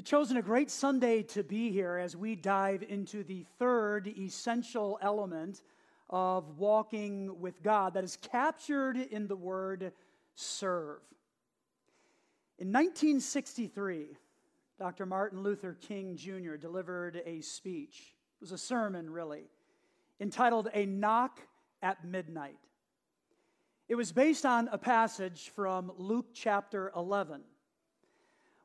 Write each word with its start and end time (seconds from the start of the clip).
You've 0.00 0.06
chosen 0.06 0.38
a 0.38 0.42
great 0.42 0.70
Sunday 0.70 1.22
to 1.24 1.42
be 1.44 1.70
here 1.70 1.98
as 1.98 2.16
we 2.16 2.34
dive 2.34 2.82
into 2.88 3.22
the 3.22 3.44
third 3.58 4.08
essential 4.08 4.98
element 5.02 5.60
of 6.08 6.58
walking 6.58 7.38
with 7.38 7.62
God 7.62 7.92
that 7.92 8.02
is 8.02 8.16
captured 8.16 8.96
in 8.96 9.26
the 9.26 9.36
word 9.36 9.92
serve. 10.34 11.00
In 12.58 12.68
1963, 12.68 14.16
Dr. 14.78 15.04
Martin 15.04 15.42
Luther 15.42 15.76
King 15.78 16.16
Jr. 16.16 16.56
delivered 16.56 17.20
a 17.26 17.42
speech. 17.42 18.14
It 18.36 18.40
was 18.40 18.52
a 18.52 18.58
sermon, 18.58 19.10
really, 19.10 19.50
entitled 20.18 20.70
A 20.72 20.86
Knock 20.86 21.40
at 21.82 22.06
Midnight. 22.06 22.56
It 23.86 23.96
was 23.96 24.12
based 24.12 24.46
on 24.46 24.66
a 24.72 24.78
passage 24.78 25.50
from 25.54 25.92
Luke 25.98 26.28
chapter 26.32 26.90
11. 26.96 27.42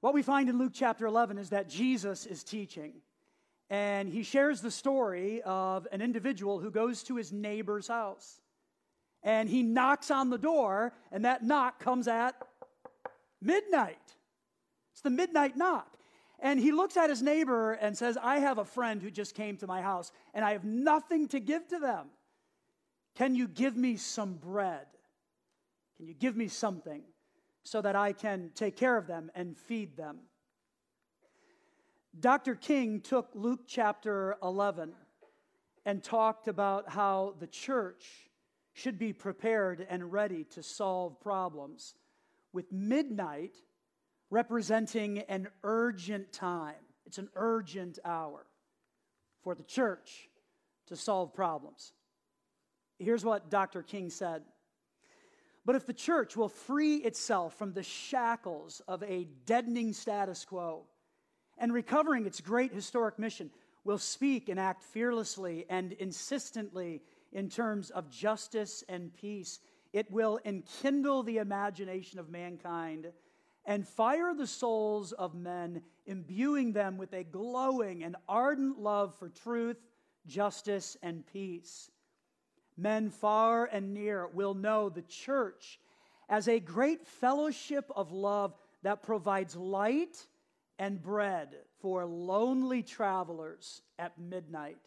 What 0.06 0.14
we 0.14 0.22
find 0.22 0.50
in 0.50 0.60
Luke 0.60 0.74
chapter 0.76 1.08
11 1.08 1.40
is 1.40 1.50
that 1.50 1.68
Jesus 1.68 2.28
is 2.28 2.44
teaching, 2.44 2.94
and 3.72 4.08
he 4.08 4.22
shares 4.22 4.62
the 4.62 4.70
story 4.70 5.42
of 5.42 5.88
an 5.92 6.00
individual 6.00 6.60
who 6.60 6.70
goes 6.70 7.02
to 7.06 7.16
his 7.16 7.34
neighbor's 7.34 7.88
house. 7.88 8.40
And 9.24 9.50
he 9.50 9.64
knocks 9.64 10.12
on 10.12 10.30
the 10.30 10.38
door, 10.38 10.94
and 11.12 11.26
that 11.26 11.44
knock 11.44 11.80
comes 11.80 12.08
at 12.08 12.36
midnight. 13.42 13.98
It's 14.94 15.02
the 15.02 15.10
midnight 15.10 15.58
knock. 15.58 15.98
And 16.40 16.60
he 16.60 16.72
looks 16.72 16.98
at 16.98 17.10
his 17.10 17.24
neighbor 17.24 17.72
and 17.74 17.98
says, 17.98 18.16
I 18.22 18.38
have 18.38 18.60
a 18.60 18.64
friend 18.64 19.02
who 19.02 19.10
just 19.10 19.34
came 19.34 19.58
to 19.58 19.66
my 19.66 19.82
house, 19.82 20.12
and 20.36 20.46
I 20.46 20.52
have 20.52 20.64
nothing 20.64 21.30
to 21.30 21.40
give 21.40 21.68
to 21.70 21.80
them. 21.80 22.10
Can 23.16 23.34
you 23.34 23.48
give 23.48 23.76
me 23.76 23.98
some 23.98 24.36
bread? 24.36 24.86
Can 25.98 26.06
you 26.06 26.14
give 26.14 26.36
me 26.38 26.48
something 26.48 27.02
so 27.66 27.82
that 27.82 27.96
I 27.96 28.14
can 28.14 28.52
take 28.56 28.78
care 28.78 28.96
of 28.96 29.08
them 29.08 29.30
and 29.36 29.58
feed 29.58 29.98
them? 29.98 30.20
Dr. 32.18 32.56
King 32.56 33.02
took 33.02 33.30
Luke 33.34 33.62
chapter 33.68 34.38
11 34.42 34.94
and 35.86 36.02
talked 36.02 36.48
about 36.48 36.90
how 36.90 37.34
the 37.40 37.48
church 37.48 38.30
should 38.72 38.98
be 38.98 39.12
prepared 39.12 39.86
and 39.90 40.14
ready 40.14 40.44
to 40.44 40.64
solve 40.64 41.20
problems, 41.20 41.96
with 42.54 42.72
midnight 42.72 43.56
representing 44.30 45.20
an 45.20 45.48
urgent 45.64 46.32
time. 46.32 46.76
It's 47.06 47.18
an 47.18 47.30
urgent 47.36 48.00
hour 48.06 48.46
for 49.44 49.56
the 49.56 49.64
church 49.64 50.30
to 50.88 50.96
solve 50.96 51.34
problems. 51.34 51.94
Here's 53.00 53.26
what 53.26 53.50
Dr. 53.50 53.82
King 53.82 54.10
said 54.10 54.44
but 55.66 55.76
if 55.76 55.86
the 55.86 55.94
church 55.94 56.38
will 56.38 56.50
free 56.50 56.98
itself 56.98 57.56
from 57.58 57.74
the 57.74 57.84
shackles 57.84 58.82
of 58.88 59.02
a 59.04 59.28
deadening 59.46 59.94
status 59.94 60.46
quo 60.46 60.84
and 61.58 61.74
recovering 61.74 62.26
its 62.26 62.40
great 62.40 62.72
historic 62.72 63.18
mission, 63.18 63.50
will 63.84 63.98
speak 63.98 64.50
and 64.50 64.60
act 64.60 64.84
fearlessly 64.84 65.66
and 65.70 65.94
insistently 65.94 67.02
in 67.32 67.50
terms 67.50 67.90
of 67.92 68.10
justice 68.10 68.84
and 68.90 69.14
peace, 69.14 69.60
it 69.94 70.10
will 70.12 70.40
enkindle 70.46 71.24
the 71.24 71.38
imagination 71.38 72.20
of 72.20 72.30
mankind 72.30 73.12
and 73.66 73.88
fire 73.88 74.34
the 74.36 74.46
souls 74.46 75.12
of 75.14 75.34
men, 75.34 75.82
imbuing 76.06 76.72
them 76.72 76.98
with 76.98 77.14
a 77.14 77.24
glowing 77.24 78.04
and 78.04 78.16
ardent 78.30 78.78
love 78.80 79.16
for 79.16 79.30
truth, 79.30 79.78
justice, 80.28 80.96
and 81.02 81.26
peace 81.26 81.90
men 82.78 83.10
far 83.10 83.66
and 83.66 83.94
near 83.94 84.28
will 84.28 84.54
know 84.54 84.90
the 84.90 85.02
church 85.04 85.80
as 86.30 86.48
a 86.48 86.60
great 86.60 87.06
fellowship 87.06 87.90
of 87.96 88.12
love 88.12 88.54
that 88.84 89.04
provides 89.04 89.56
light 89.56 90.26
and 90.78 91.02
bread 91.02 91.50
for 91.80 92.06
lonely 92.06 92.84
travelers 92.84 93.82
at 93.98 94.18
midnight. 94.20 94.78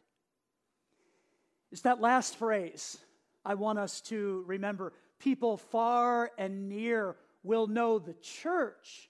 It's 1.72 1.82
that 1.82 2.00
last 2.00 2.36
phrase 2.36 2.98
I 3.44 3.54
want 3.54 3.78
us 3.78 4.00
to 4.02 4.44
remember. 4.46 4.92
People 5.18 5.56
far 5.56 6.30
and 6.38 6.68
near 6.68 7.16
will 7.42 7.66
know 7.66 7.98
the 7.98 8.14
church 8.14 9.08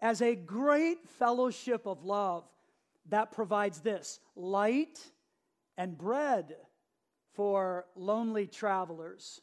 as 0.00 0.22
a 0.22 0.34
great 0.34 1.08
fellowship 1.08 1.86
of 1.86 2.04
love 2.04 2.44
that 3.08 3.32
provides 3.32 3.80
this 3.80 4.18
light 4.34 4.98
and 5.76 5.96
bread 5.96 6.56
for 7.40 7.86
lonely 7.96 8.46
travelers 8.46 9.40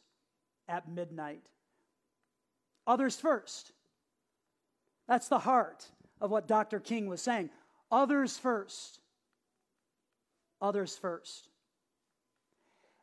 at 0.68 0.88
midnight. 0.88 1.42
Others 2.86 3.16
first. 3.16 3.72
That's 5.08 5.26
the 5.26 5.40
heart 5.40 5.84
of 6.20 6.30
what 6.30 6.46
Dr. 6.46 6.78
King 6.78 7.08
was 7.08 7.20
saying. 7.20 7.50
Others 7.90 8.38
first. 8.38 9.00
Others 10.62 10.96
first. 10.96 11.48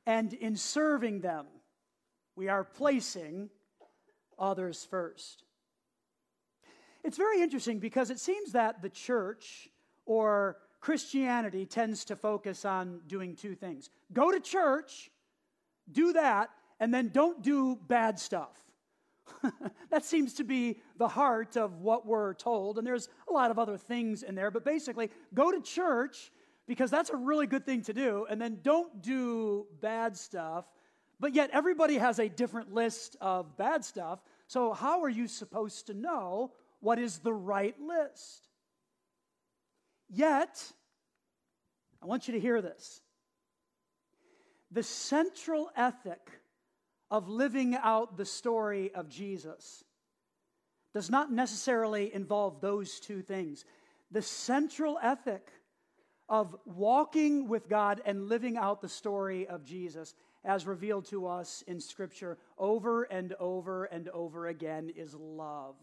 And 0.06 0.32
in 0.32 0.56
serving 0.56 1.20
them, 1.20 1.48
we 2.38 2.48
are 2.48 2.64
placing 2.64 3.50
others 4.40 4.88
first. 4.90 5.44
It's 7.04 7.18
very 7.18 7.42
interesting 7.42 7.80
because 7.80 8.12
it 8.12 8.22
seems 8.22 8.54
that 8.54 8.82
the 8.82 8.90
church 8.90 9.68
or 10.06 10.56
Christianity 10.86 11.66
tends 11.66 12.06
to 12.06 12.16
focus 12.16 12.64
on 12.64 13.02
doing 13.08 13.36
two 13.36 13.56
things 13.56 13.90
go 14.14 14.32
to 14.32 14.40
church, 14.40 15.10
do 15.92 16.14
that, 16.14 16.52
and 16.80 16.94
then 16.94 17.10
don't 17.10 17.42
do 17.42 17.76
bad 17.88 18.20
stuff. 18.20 18.56
that 19.90 20.06
seems 20.06 20.36
to 20.36 20.44
be 20.44 20.78
the 20.98 21.08
heart 21.08 21.58
of 21.58 21.82
what 21.82 22.06
we're 22.06 22.36
told. 22.36 22.78
And 22.78 22.86
there's 22.86 23.10
a 23.28 23.34
lot 23.34 23.50
of 23.50 23.58
other 23.58 23.80
things 23.80 24.22
in 24.22 24.36
there, 24.36 24.52
but 24.52 24.64
basically, 24.64 25.10
go 25.34 25.52
to 25.52 25.60
church 25.60 26.32
because 26.68 26.92
that's 26.92 27.10
a 27.10 27.18
really 27.18 27.48
good 27.48 27.66
thing 27.66 27.82
to 27.82 27.94
do, 27.94 28.28
and 28.30 28.40
then 28.40 28.60
don't 28.62 29.02
do 29.02 29.66
bad 29.82 30.16
stuff. 30.16 30.66
But 31.20 31.34
yet, 31.34 31.50
everybody 31.52 31.98
has 31.98 32.20
a 32.20 32.30
different 32.30 32.72
list 32.72 33.18
of 33.22 33.58
bad 33.58 33.84
stuff. 33.84 34.20
So, 34.46 34.72
how 34.72 35.02
are 35.02 35.10
you 35.10 35.28
supposed 35.28 35.88
to 35.88 35.96
know 35.96 36.52
what 36.80 37.00
is 37.00 37.18
the 37.18 37.34
right 37.34 37.76
list? 37.82 38.50
Yet, 40.10 40.72
I 42.02 42.06
want 42.06 42.28
you 42.28 42.34
to 42.34 42.40
hear 42.40 42.62
this. 42.62 43.02
The 44.72 44.84
central 44.84 45.70
ethic 45.76 46.30
of 47.10 47.30
living 47.30 47.76
out 47.76 48.18
the 48.18 48.26
story 48.26 48.94
of 48.94 49.10
Jesus 49.10 49.84
does 50.94 51.10
not 51.10 51.32
necessarily 51.32 52.14
involve 52.14 52.62
those 52.62 53.00
two 53.00 53.22
things. 53.22 53.66
The 54.12 54.22
central 54.22 54.98
ethic 55.02 55.48
of 56.28 56.56
walking 56.66 57.48
with 57.48 57.70
God 57.70 58.02
and 58.06 58.28
living 58.28 58.58
out 58.58 58.82
the 58.82 58.90
story 58.90 59.48
of 59.48 59.64
Jesus, 59.64 60.16
as 60.44 60.66
revealed 60.66 61.06
to 61.06 61.28
us 61.28 61.64
in 61.68 61.80
Scripture 61.80 62.38
over 62.58 63.04
and 63.04 63.34
over 63.40 63.86
and 63.86 64.10
over 64.10 64.48
again, 64.48 64.92
is 64.96 65.14
love. 65.14 65.76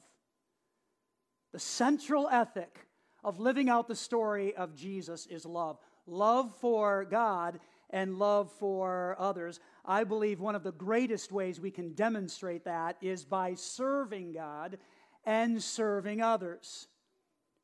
The 1.53 1.59
central 1.59 2.29
ethic 2.29 2.87
of 3.25 3.41
living 3.41 3.69
out 3.69 3.89
the 3.89 3.95
story 3.95 4.55
of 4.55 4.75
Jesus 4.75 5.27
is 5.27 5.45
love 5.45 5.79
love 6.07 6.53
for 6.61 7.05
God 7.05 7.61
and 7.91 8.19
love 8.19 8.51
for 8.59 9.17
others. 9.19 9.61
I 9.85 10.05
believe 10.05 10.41
one 10.41 10.55
of 10.55 10.63
the 10.63 10.73
greatest 10.73 11.31
ways 11.31 11.61
we 11.61 11.71
can 11.71 11.93
demonstrate 11.93 12.65
that 12.65 12.97
is 13.01 13.25
by 13.25 13.55
serving 13.55 14.33
God 14.33 14.79
and 15.25 15.63
serving 15.63 16.23
others. 16.23 16.89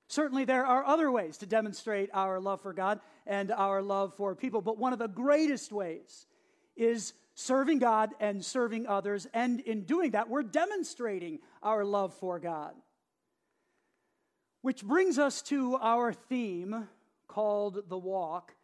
Certainly, 0.09 0.47
there 0.47 0.65
are 0.65 0.85
other 0.85 1.11
ways 1.11 1.39
to 1.39 1.47
demonstrate 1.47 2.09
our 2.15 2.41
love 2.41 2.63
for 2.63 2.73
God 2.73 3.01
and 3.27 3.51
our 3.51 3.83
love 3.83 4.15
for 4.17 4.35
people, 4.35 4.63
but 4.63 4.79
one 4.79 4.93
of 4.93 4.99
the 4.99 5.09
greatest 5.09 5.71
ways 5.71 6.27
is 6.77 7.13
serving 7.35 7.79
God 7.79 8.11
and 8.19 8.43
serving 8.43 8.87
others. 8.87 9.27
And 9.35 9.61
in 9.61 9.83
doing 9.83 10.13
that, 10.13 10.31
we're 10.31 10.43
demonstrating 10.43 11.41
our 11.63 11.85
love 11.85 12.15
for 12.15 12.39
God. 12.39 12.73
Which 14.63 14.85
brings 14.85 15.19
us 15.19 15.43
to 15.43 15.77
our 15.77 16.13
theme 16.13 16.89
called 17.29 17.89
the 17.89 17.99
walk. 17.99 18.55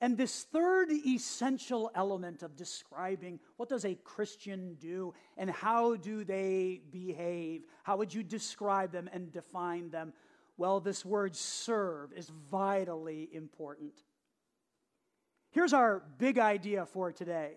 And 0.00 0.16
this 0.16 0.44
third 0.44 0.90
essential 0.92 1.90
element 1.94 2.42
of 2.44 2.56
describing 2.56 3.40
what 3.56 3.68
does 3.68 3.84
a 3.84 3.96
Christian 3.96 4.76
do 4.80 5.12
and 5.36 5.50
how 5.50 5.96
do 5.96 6.24
they 6.24 6.80
behave? 6.90 7.62
How 7.82 7.96
would 7.96 8.14
you 8.14 8.22
describe 8.22 8.92
them 8.92 9.10
and 9.12 9.32
define 9.32 9.90
them? 9.90 10.12
Well, 10.56 10.80
this 10.80 11.04
word 11.04 11.34
serve 11.34 12.12
is 12.12 12.30
vitally 12.50 13.28
important. 13.32 13.92
Here's 15.50 15.72
our 15.72 16.02
big 16.18 16.38
idea 16.38 16.86
for 16.86 17.10
today, 17.10 17.54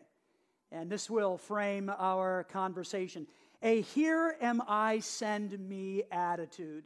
and 0.72 0.90
this 0.90 1.10
will 1.10 1.38
frame 1.38 1.92
our 1.96 2.44
conversation. 2.46 3.28
A 3.62 3.82
here 3.82 4.36
am 4.42 4.62
I, 4.68 5.00
send 5.00 5.60
me 5.60 6.04
attitude 6.12 6.86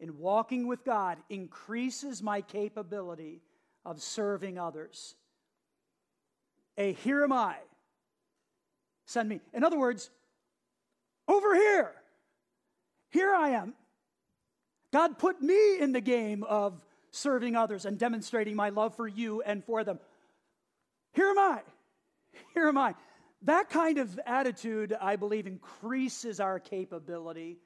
in 0.00 0.18
walking 0.18 0.66
with 0.66 0.84
God 0.84 1.18
increases 1.28 2.22
my 2.22 2.40
capability 2.40 3.40
of 3.84 4.02
serving 4.02 4.58
others. 4.58 5.14
A 6.76 6.92
here 6.92 7.24
am 7.24 7.32
I, 7.32 7.56
send 9.06 9.28
me. 9.28 9.40
In 9.52 9.64
other 9.64 9.78
words, 9.78 10.10
over 11.26 11.54
here, 11.54 11.92
here 13.10 13.34
I 13.34 13.50
am. 13.50 13.74
God 14.92 15.18
put 15.18 15.42
me 15.42 15.78
in 15.78 15.92
the 15.92 16.00
game 16.00 16.44
of 16.44 16.80
serving 17.10 17.56
others 17.56 17.84
and 17.84 17.98
demonstrating 17.98 18.56
my 18.56 18.68
love 18.68 18.94
for 18.94 19.08
you 19.08 19.42
and 19.42 19.64
for 19.64 19.84
them. 19.84 19.98
Here 21.12 21.28
am 21.28 21.38
I. 21.38 21.60
Here 22.54 22.68
am 22.68 22.78
I. 22.78 22.94
That 23.42 23.70
kind 23.70 23.98
of 23.98 24.18
attitude, 24.26 24.96
I 25.00 25.16
believe, 25.16 25.46
increases 25.46 26.40
our 26.40 26.58
capability 26.58 27.58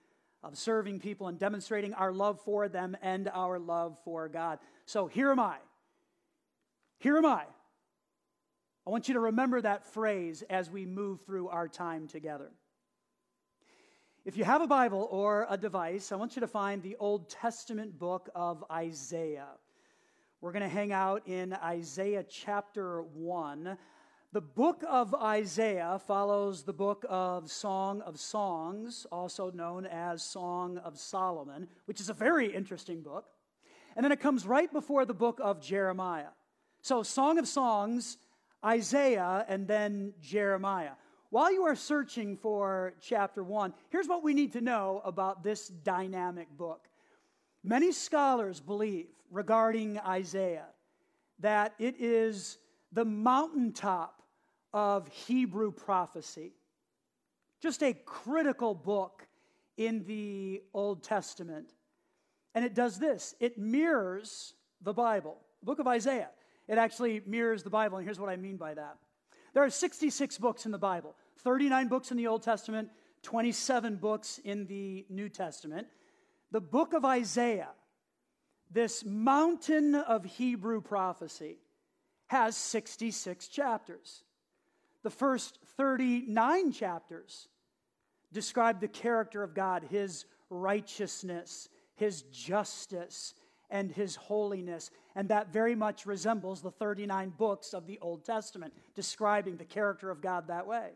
of 0.42 0.58
serving 0.58 1.00
people 1.00 1.28
and 1.28 1.38
demonstrating 1.38 1.94
our 1.94 2.12
love 2.12 2.40
for 2.40 2.68
them 2.68 2.96
and 3.02 3.28
our 3.32 3.58
love 3.58 3.96
for 4.04 4.28
God. 4.28 4.58
So 4.86 5.06
here 5.06 5.30
am 5.30 5.40
I. 5.40 5.56
Here 6.98 7.16
am 7.16 7.26
I. 7.26 7.44
I 8.86 8.90
want 8.90 9.06
you 9.06 9.14
to 9.14 9.20
remember 9.20 9.60
that 9.60 9.86
phrase 9.86 10.42
as 10.50 10.68
we 10.68 10.86
move 10.86 11.20
through 11.20 11.48
our 11.48 11.68
time 11.68 12.08
together. 12.08 12.50
If 14.24 14.36
you 14.36 14.44
have 14.44 14.62
a 14.62 14.66
Bible 14.66 15.08
or 15.10 15.46
a 15.48 15.56
device, 15.56 16.12
I 16.12 16.16
want 16.16 16.36
you 16.36 16.40
to 16.40 16.48
find 16.48 16.82
the 16.82 16.96
Old 16.98 17.28
Testament 17.28 17.98
book 17.98 18.28
of 18.34 18.64
Isaiah. 18.70 19.48
We're 20.40 20.52
going 20.52 20.62
to 20.62 20.68
hang 20.68 20.92
out 20.92 21.26
in 21.28 21.52
Isaiah 21.52 22.24
chapter 22.28 23.02
1. 23.02 23.76
The 24.34 24.40
book 24.40 24.82
of 24.88 25.14
Isaiah 25.14 26.00
follows 26.06 26.62
the 26.62 26.72
book 26.72 27.04
of 27.06 27.50
Song 27.50 28.00
of 28.00 28.18
Songs, 28.18 29.06
also 29.12 29.50
known 29.50 29.84
as 29.84 30.22
Song 30.22 30.78
of 30.78 30.98
Solomon, 30.98 31.68
which 31.84 32.00
is 32.00 32.08
a 32.08 32.14
very 32.14 32.46
interesting 32.46 33.02
book. 33.02 33.26
And 33.94 34.02
then 34.02 34.10
it 34.10 34.20
comes 34.20 34.46
right 34.46 34.72
before 34.72 35.04
the 35.04 35.12
book 35.12 35.38
of 35.42 35.60
Jeremiah. 35.60 36.32
So, 36.80 37.02
Song 37.02 37.36
of 37.36 37.46
Songs, 37.46 38.16
Isaiah, 38.64 39.44
and 39.48 39.68
then 39.68 40.14
Jeremiah. 40.22 40.92
While 41.28 41.52
you 41.52 41.64
are 41.64 41.76
searching 41.76 42.38
for 42.38 42.94
chapter 43.02 43.44
one, 43.44 43.74
here's 43.90 44.08
what 44.08 44.24
we 44.24 44.32
need 44.32 44.54
to 44.54 44.62
know 44.62 45.02
about 45.04 45.44
this 45.44 45.68
dynamic 45.68 46.48
book. 46.56 46.88
Many 47.62 47.92
scholars 47.92 48.60
believe 48.60 49.08
regarding 49.30 49.98
Isaiah 49.98 50.68
that 51.40 51.74
it 51.78 51.96
is 51.98 52.56
the 52.92 53.04
mountaintop 53.04 54.21
of 54.72 55.08
Hebrew 55.08 55.72
prophecy. 55.72 56.52
Just 57.60 57.82
a 57.82 57.92
critical 57.92 58.74
book 58.74 59.26
in 59.76 60.04
the 60.04 60.62
Old 60.74 61.02
Testament. 61.02 61.72
And 62.54 62.64
it 62.64 62.74
does 62.74 62.98
this 62.98 63.34
it 63.40 63.58
mirrors 63.58 64.54
the 64.80 64.92
Bible, 64.92 65.38
the 65.60 65.66
book 65.66 65.78
of 65.78 65.86
Isaiah. 65.86 66.30
It 66.68 66.78
actually 66.78 67.22
mirrors 67.26 67.62
the 67.62 67.70
Bible, 67.70 67.98
and 67.98 68.06
here's 68.06 68.20
what 68.20 68.30
I 68.30 68.36
mean 68.36 68.56
by 68.56 68.74
that. 68.74 68.96
There 69.52 69.62
are 69.62 69.70
66 69.70 70.38
books 70.38 70.64
in 70.64 70.72
the 70.72 70.78
Bible, 70.78 71.14
39 71.38 71.88
books 71.88 72.10
in 72.10 72.16
the 72.16 72.28
Old 72.28 72.42
Testament, 72.42 72.88
27 73.22 73.96
books 73.96 74.38
in 74.44 74.66
the 74.66 75.04
New 75.08 75.28
Testament. 75.28 75.88
The 76.50 76.60
book 76.60 76.92
of 76.92 77.04
Isaiah, 77.04 77.70
this 78.70 79.04
mountain 79.04 79.94
of 79.94 80.24
Hebrew 80.24 80.80
prophecy, 80.80 81.58
has 82.28 82.56
66 82.56 83.48
chapters. 83.48 84.24
The 85.02 85.10
first 85.10 85.58
39 85.76 86.72
chapters 86.72 87.48
describe 88.32 88.80
the 88.80 88.88
character 88.88 89.42
of 89.42 89.54
God, 89.54 89.84
his 89.90 90.24
righteousness, 90.48 91.68
his 91.94 92.22
justice, 92.22 93.34
and 93.70 93.90
his 93.90 94.16
holiness. 94.16 94.90
And 95.14 95.28
that 95.28 95.52
very 95.52 95.74
much 95.74 96.06
resembles 96.06 96.62
the 96.62 96.70
39 96.70 97.32
books 97.36 97.74
of 97.74 97.86
the 97.86 97.98
Old 98.00 98.24
Testament, 98.24 98.74
describing 98.94 99.56
the 99.56 99.64
character 99.64 100.10
of 100.10 100.20
God 100.20 100.48
that 100.48 100.66
way. 100.66 100.90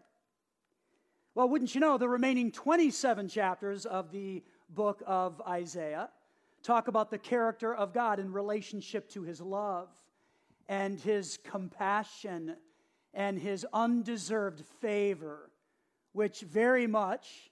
Well, 1.34 1.48
wouldn't 1.48 1.74
you 1.74 1.80
know, 1.80 1.98
the 1.98 2.08
remaining 2.08 2.52
27 2.52 3.28
chapters 3.28 3.84
of 3.84 4.10
the 4.10 4.42
book 4.70 5.02
of 5.06 5.42
Isaiah 5.46 6.08
talk 6.62 6.88
about 6.88 7.10
the 7.10 7.18
character 7.18 7.74
of 7.74 7.92
God 7.92 8.18
in 8.18 8.32
relationship 8.32 9.08
to 9.10 9.22
his 9.22 9.40
love 9.40 9.88
and 10.68 10.98
his 10.98 11.38
compassion 11.44 12.56
and 13.16 13.38
his 13.38 13.66
undeserved 13.72 14.62
favor, 14.80 15.50
which 16.12 16.42
very 16.42 16.86
much 16.86 17.50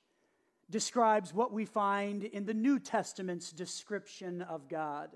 describes 0.71 1.33
what 1.33 1.53
we 1.53 1.65
find 1.65 2.23
in 2.23 2.45
the 2.45 2.53
New 2.53 2.79
Testament's 2.79 3.51
description 3.51 4.43
of 4.43 4.69
God. 4.69 5.09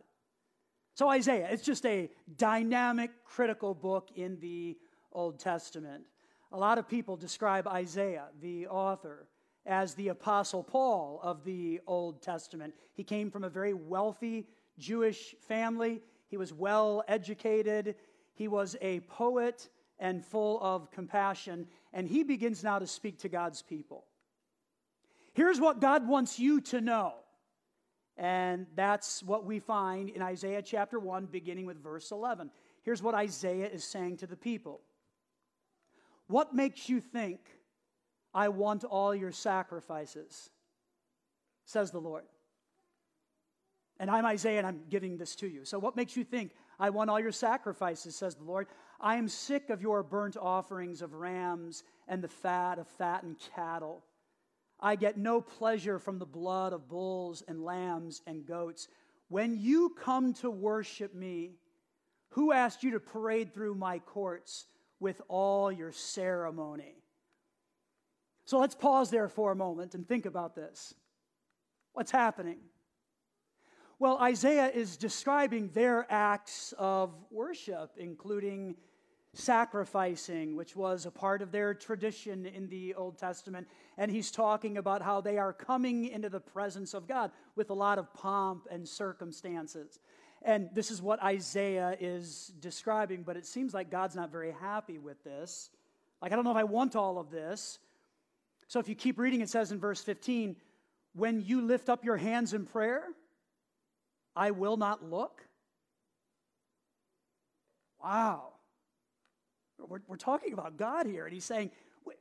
So, 0.95 1.11
Isaiah, 1.11 1.49
it's 1.50 1.62
just 1.62 1.85
a 1.85 2.11
dynamic, 2.39 3.11
critical 3.25 3.75
book 3.75 4.09
in 4.17 4.41
the 4.41 4.79
Old 5.12 5.39
Testament. 5.39 6.05
A 6.50 6.59
lot 6.59 6.79
of 6.79 6.89
people 6.89 7.17
describe 7.17 7.69
Isaiah, 7.69 8.29
the 8.41 8.67
author, 8.69 9.29
as 9.67 9.95
the 9.95 10.09
Apostle 10.09 10.65
Paul 10.65 11.21
of 11.23 11.45
the 11.45 11.81
Old 11.87 12.23
Testament. 12.23 12.75
He 12.95 13.05
came 13.05 13.31
from 13.31 13.45
a 13.45 13.50
very 13.50 13.75
wealthy 13.75 14.47
Jewish 14.79 15.35
family, 15.47 16.00
he 16.29 16.39
was 16.39 16.55
well 16.55 17.05
educated, 17.06 17.97
he 18.35 18.49
was 18.49 18.77
a 18.81 19.00
poet 19.00 19.69
and 19.99 20.25
full 20.25 20.59
of 20.62 20.91
compassion. 20.91 21.67
And 21.93 22.09
he 22.09 22.23
begins 22.23 22.62
now 22.62 22.79
to 22.79 22.87
speak 22.87 23.21
to 23.21 23.29
God's 23.29 23.62
people. 23.62 24.05
Here's 25.35 25.61
what 25.61 25.81
God 25.81 26.09
wants 26.09 26.39
you 26.39 26.61
to 26.62 26.81
know. 26.81 27.15
And 28.17 28.67
that's 28.75 29.23
what 29.23 29.45
we 29.45 29.61
find 29.61 30.11
in 30.11 30.23
Isaiah 30.23 30.62
chapter 30.62 30.99
1, 30.99 31.27
beginning 31.27 31.67
with 31.67 31.81
verse 31.81 32.11
11. 32.11 32.50
Here's 32.83 33.03
what 33.03 33.15
Isaiah 33.15 33.69
is 33.69 33.85
saying 33.85 34.17
to 34.19 34.27
the 34.27 34.37
people 34.37 34.81
What 36.27 36.55
makes 36.55 36.89
you 36.89 37.00
think 37.00 37.41
I 38.35 38.49
want 38.49 38.85
all 38.85 39.15
your 39.15 39.33
sacrifices? 39.33 40.50
Says 41.65 41.91
the 41.91 42.00
Lord. 42.00 42.25
And 44.00 44.11
I'm 44.11 44.25
Isaiah 44.27 44.59
and 44.59 44.67
I'm 44.67 44.83
giving 44.89 45.19
this 45.19 45.35
to 45.37 45.49
you. 45.49 45.65
So, 45.65 45.79
what 45.79 45.97
makes 45.97 46.17
you 46.17 46.25
think 46.25 46.53
I 46.79 46.91
want 46.91 47.11
all 47.11 47.21
your 47.21 47.33
sacrifices, 47.33 48.17
says 48.17 48.37
the 48.37 48.45
Lord? 48.45 48.69
I 49.00 49.17
am 49.17 49.29
sick 49.29 49.71
of 49.71 49.81
your 49.81 50.03
burnt 50.03 50.37
offerings 50.37 51.03
of 51.03 51.15
rams 51.15 51.85
and 52.09 52.23
the 52.23 52.29
fat 52.29 52.79
of 52.79 52.89
fattened 52.89 53.37
cattle. 53.55 54.05
I 54.81 54.97
get 54.97 55.17
no 55.17 55.41
pleasure 55.41 55.99
from 55.99 56.19
the 56.19 56.27
blood 56.27 56.73
of 56.73 56.89
bulls 56.89 57.43
and 57.47 57.65
lambs 57.65 58.23
and 58.27 58.47
goats. 58.47 58.89
When 59.29 59.59
you 59.59 59.95
come 60.00 60.35
to 60.35 60.50
worship 60.50 61.15
me, 61.15 61.53
who 62.31 62.53
asked 62.53 62.83
you 62.83 62.93
to 62.93 63.00
parade 63.00 63.55
through 63.55 63.75
my 63.75 63.99
courts 64.00 64.67
with 65.00 65.21
all 65.29 65.71
your 65.71 65.93
ceremony? 65.93 66.95
So 68.45 68.59
let's 68.59 68.75
pause 68.75 69.11
there 69.11 69.29
for 69.29 69.53
a 69.53 69.56
moment 69.56 69.95
and 69.95 70.06
think 70.06 70.27
about 70.27 70.55
this. 70.55 70.95
What's 71.93 72.11
happening? 72.11 72.59
Well, 73.99 74.19
Isaiah 74.19 74.71
is 74.71 74.97
describing 74.97 75.71
their 75.71 76.07
acts 76.09 76.73
of 76.78 77.12
worship, 77.31 77.90
including 77.97 78.76
sacrificing, 79.38 80.57
which 80.57 80.75
was 80.75 81.07
a 81.07 81.11
part 81.11 81.42
of 81.42 81.52
their 81.52 81.73
tradition 81.73 82.45
in 82.45 82.68
the 82.68 82.95
Old 82.95 83.18
Testament. 83.18 83.68
And 83.97 84.11
he's 84.11 84.30
talking 84.30 84.76
about 84.76 85.00
how 85.00 85.21
they 85.21 85.38
are 85.38 85.52
coming 85.52 86.07
into 86.07 86.28
the 86.28 86.40
presence 86.40 86.92
of 86.92 87.07
God 87.07 87.30
with 87.54 87.71
a 87.71 87.75
lot 87.75 87.99
of 87.99 88.12
pomp 88.14 88.66
and 88.71 88.87
circumstances. 88.87 90.00
And 90.42 90.68
this 90.73 90.90
is 90.90 91.00
what 91.00 91.23
Isaiah 91.23 91.97
is 92.00 92.52
describing, 92.61 93.23
but 93.23 93.37
it 93.37 93.47
seems 93.47 93.73
like 93.73 93.90
God's 93.90 94.16
not 94.16 94.30
very 94.30 94.52
happy 94.52 94.99
with 94.99 95.23
this. 95.25 95.71
Like, 96.21 96.33
I 96.33 96.35
don't 96.35 96.45
know 96.45 96.50
if 96.50 96.57
I 96.57 96.64
want 96.64 96.97
all 96.97 97.18
of 97.18 97.30
this. 97.30 97.78
So 98.66 98.80
if 98.80 98.88
you 98.88 98.95
keep 98.95 99.18
reading, 99.18 99.40
it 99.40 99.49
says 99.49 99.73
in 99.73 99.78
verse 99.78 100.00
15, 100.02 100.57
when 101.14 101.40
you 101.40 101.62
lift 101.62 101.88
up 101.88 102.04
your 102.04 102.16
hands 102.16 102.54
in 102.54 102.66
prayer, 102.66 103.04
I 104.35 104.50
will 104.50 104.76
not 104.76 105.04
look. 105.04 105.42
Wow. 108.02 108.52
We're, 109.87 110.00
we're 110.06 110.16
talking 110.16 110.52
about 110.52 110.76
God 110.76 111.06
here, 111.06 111.25
and 111.25 111.32
he's 111.32 111.44
saying, 111.44 111.70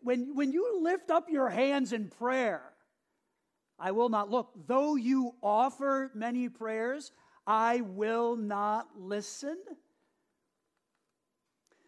when, 0.01 0.35
when 0.35 0.51
you 0.51 0.81
lift 0.81 1.09
up 1.11 1.29
your 1.29 1.49
hands 1.49 1.93
in 1.93 2.09
prayer, 2.09 2.61
I 3.79 3.91
will 3.91 4.09
not 4.09 4.29
look. 4.29 4.51
Though 4.67 4.95
you 4.95 5.35
offer 5.41 6.11
many 6.13 6.49
prayers, 6.49 7.11
I 7.45 7.81
will 7.81 8.35
not 8.35 8.87
listen. 8.97 9.57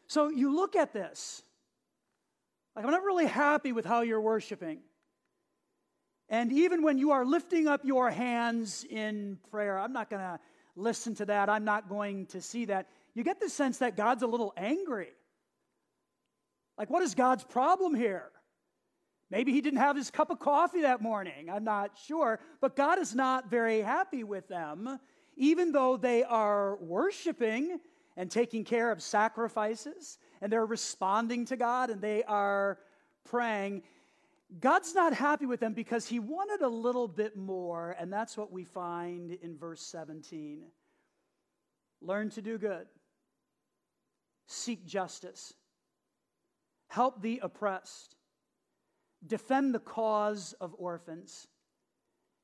So 0.08 0.30
you 0.30 0.56
look 0.56 0.76
at 0.76 0.94
this. 0.94 1.44
Like, 2.76 2.86
I'm 2.86 2.92
not 2.92 3.04
really 3.04 3.26
happy 3.26 3.72
with 3.72 3.86
how 3.86 4.02
you're 4.02 4.22
worshiping. 4.22 4.80
And 6.30 6.54
even 6.54 6.84
when 6.84 6.98
you 6.98 7.12
are 7.12 7.26
lifting 7.26 7.68
up 7.68 7.84
your 7.84 8.10
hands 8.12 8.86
in 8.90 9.40
prayer, 9.50 9.78
I'm 9.80 9.94
not 9.94 10.10
going 10.10 10.22
to 10.22 10.40
listen 10.76 11.16
to 11.16 11.26
that. 11.26 11.50
I'm 11.50 11.66
not 11.66 11.90
going 11.90 12.28
to 12.28 12.42
see 12.42 12.66
that. 12.66 12.88
You 13.16 13.24
get 13.24 13.40
the 13.40 13.50
sense 13.50 13.80
that 13.80 13.98
God's 13.98 14.24
a 14.24 14.28
little 14.28 14.54
angry. 14.56 15.10
Like, 16.80 16.90
what 16.90 17.04
is 17.04 17.14
God's 17.14 17.44
problem 17.44 17.94
here? 17.94 18.32
Maybe 19.30 19.52
he 19.52 19.60
didn't 19.60 19.80
have 19.80 19.98
his 19.98 20.10
cup 20.10 20.32
of 20.32 20.40
coffee 20.40 20.82
that 20.82 21.02
morning. 21.02 21.50
I'm 21.52 21.66
not 21.66 21.92
sure. 22.08 22.40
But 22.62 22.78
God 22.78 22.98
is 22.98 23.14
not 23.14 23.50
very 23.52 23.82
happy 23.82 24.24
with 24.24 24.48
them, 24.48 24.98
even 25.36 25.74
though 25.74 25.98
they 25.98 26.24
are 26.24 26.78
worshiping 26.78 27.80
and 28.16 28.32
taking 28.32 28.64
care 28.64 28.92
of 28.92 29.02
sacrifices 29.04 30.18
and 30.42 30.52
they're 30.52 30.66
responding 30.66 31.46
to 31.46 31.58
God 31.58 31.90
and 31.90 32.02
they 32.02 32.24
are 32.24 32.80
praying. 33.26 33.84
God's 34.60 34.96
not 34.96 35.14
happy 35.14 35.46
with 35.46 35.60
them 35.60 35.74
because 35.74 36.08
he 36.08 36.20
wanted 36.20 36.62
a 36.62 36.70
little 36.70 37.08
bit 37.08 37.38
more, 37.38 37.96
and 38.00 38.12
that's 38.12 38.36
what 38.36 38.52
we 38.52 38.64
find 38.64 39.38
in 39.44 39.58
verse 39.58 39.82
17. 39.82 40.64
Learn 42.02 42.30
to 42.32 42.42
do 42.42 42.58
good, 42.58 42.88
seek 44.48 44.88
justice, 44.88 45.54
help 46.90 47.22
the 47.22 47.40
oppressed, 47.42 48.16
defend 49.26 49.74
the 49.74 49.80
cause 49.80 50.54
of 50.60 50.76
orphans, 50.78 51.48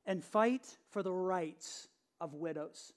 and 0.05 0.23
fight 0.23 0.77
for 0.91 1.03
the 1.03 1.11
rights 1.11 1.87
of 2.21 2.33
widows. 2.33 2.93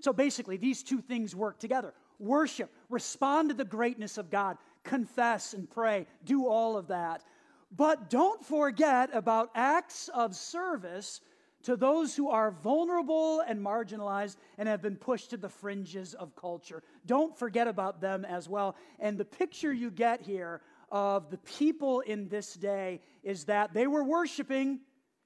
So 0.00 0.12
basically, 0.12 0.56
these 0.56 0.82
two 0.82 1.00
things 1.00 1.34
work 1.36 1.58
together 1.58 1.92
worship, 2.20 2.70
respond 2.88 3.48
to 3.48 3.54
the 3.54 3.64
greatness 3.64 4.18
of 4.18 4.28
God, 4.28 4.56
confess 4.82 5.54
and 5.54 5.70
pray, 5.70 6.06
do 6.24 6.48
all 6.48 6.76
of 6.76 6.88
that. 6.88 7.22
But 7.70 8.10
don't 8.10 8.44
forget 8.44 9.10
about 9.12 9.50
acts 9.54 10.08
of 10.08 10.34
service 10.34 11.20
to 11.64 11.76
those 11.76 12.14
who 12.14 12.30
are 12.30 12.50
vulnerable 12.50 13.40
and 13.40 13.60
marginalized 13.60 14.36
and 14.56 14.68
have 14.68 14.80
been 14.80 14.96
pushed 14.96 15.30
to 15.30 15.36
the 15.36 15.48
fringes 15.48 16.14
of 16.14 16.36
culture. 16.36 16.82
Don't 17.06 17.36
forget 17.36 17.68
about 17.68 18.00
them 18.00 18.24
as 18.24 18.48
well. 18.48 18.76
And 18.98 19.18
the 19.18 19.24
picture 19.24 19.72
you 19.72 19.90
get 19.90 20.22
here 20.22 20.60
of 20.90 21.30
the 21.30 21.38
people 21.38 22.00
in 22.00 22.28
this 22.28 22.54
day 22.54 23.00
is 23.22 23.44
that 23.44 23.74
they 23.74 23.86
were 23.86 24.04
worshiping, 24.04 24.80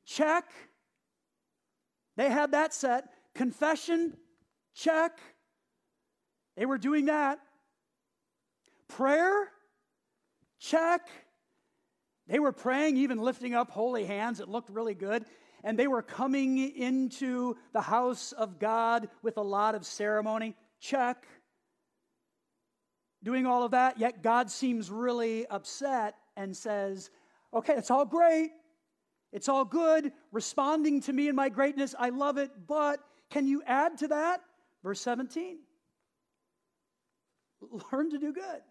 check. 0.05 0.51
They 2.17 2.29
had 2.29 2.53
that 2.53 2.75
set. 2.75 3.05
Confession, 3.35 4.17
check. 4.75 5.19
They 6.57 6.67
were 6.67 6.79
doing 6.79 7.07
that. 7.07 7.39
Prayer, 8.89 9.49
check. 10.59 11.09
They 12.27 12.39
were 12.39 12.53
praying, 12.53 12.97
even 12.99 13.19
lifting 13.19 13.55
up 13.55 13.71
holy 13.71 14.05
hands. 14.05 14.41
It 14.41 14.49
looked 14.49 14.71
really 14.71 14.95
good. 14.95 15.25
And 15.65 15.79
they 15.79 15.87
were 15.87 16.03
coming 16.03 16.59
into 16.59 17.57
the 17.73 17.81
house 17.81 18.33
of 18.33 18.59
God 18.59 19.09
with 19.23 19.37
a 19.37 19.43
lot 19.43 19.75
of 19.75 19.87
ceremony. 19.87 20.57
Check. 20.81 21.27
Doing 23.23 23.47
all 23.47 23.63
of 23.63 23.71
that, 23.71 23.99
yet 23.99 24.23
God 24.23 24.51
seems 24.51 24.91
really 24.91 25.47
upset 25.47 26.17
and 26.37 26.57
says, 26.57 27.11
Okay, 27.55 27.75
it's 27.75 27.91
all 27.91 28.05
great. 28.05 28.51
It's 29.33 29.49
all 29.49 29.65
good. 29.65 30.13
Responding 30.33 31.01
to 31.03 31.13
me 31.13 31.29
in 31.29 31.37
my 31.37 31.49
greatness, 31.49 31.95
I 31.99 32.09
love 32.09 32.39
it. 32.39 32.51
But 32.67 33.01
can 33.31 33.47
you 33.47 33.63
add 33.67 33.99
to 33.99 34.09
that? 34.09 34.41
Verse 34.83 35.01
17 35.01 35.59
Learn 37.93 38.11
to 38.11 38.19
do 38.19 38.33
good. 38.33 38.63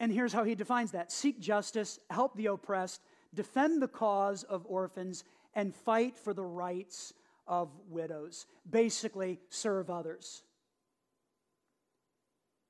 And 0.00 0.12
here's 0.12 0.32
how 0.32 0.44
he 0.44 0.54
defines 0.54 0.92
that 0.92 1.12
seek 1.12 1.40
justice, 1.40 1.98
help 2.10 2.36
the 2.36 2.46
oppressed, 2.46 3.00
defend 3.34 3.82
the 3.82 3.88
cause 3.88 4.42
of 4.44 4.64
orphans, 4.66 5.24
and 5.54 5.74
fight 5.74 6.16
for 6.16 6.34
the 6.34 6.44
rights 6.44 7.12
of 7.46 7.70
widows. 7.88 8.46
Basically, 8.68 9.40
serve 9.48 9.90
others. 9.90 10.42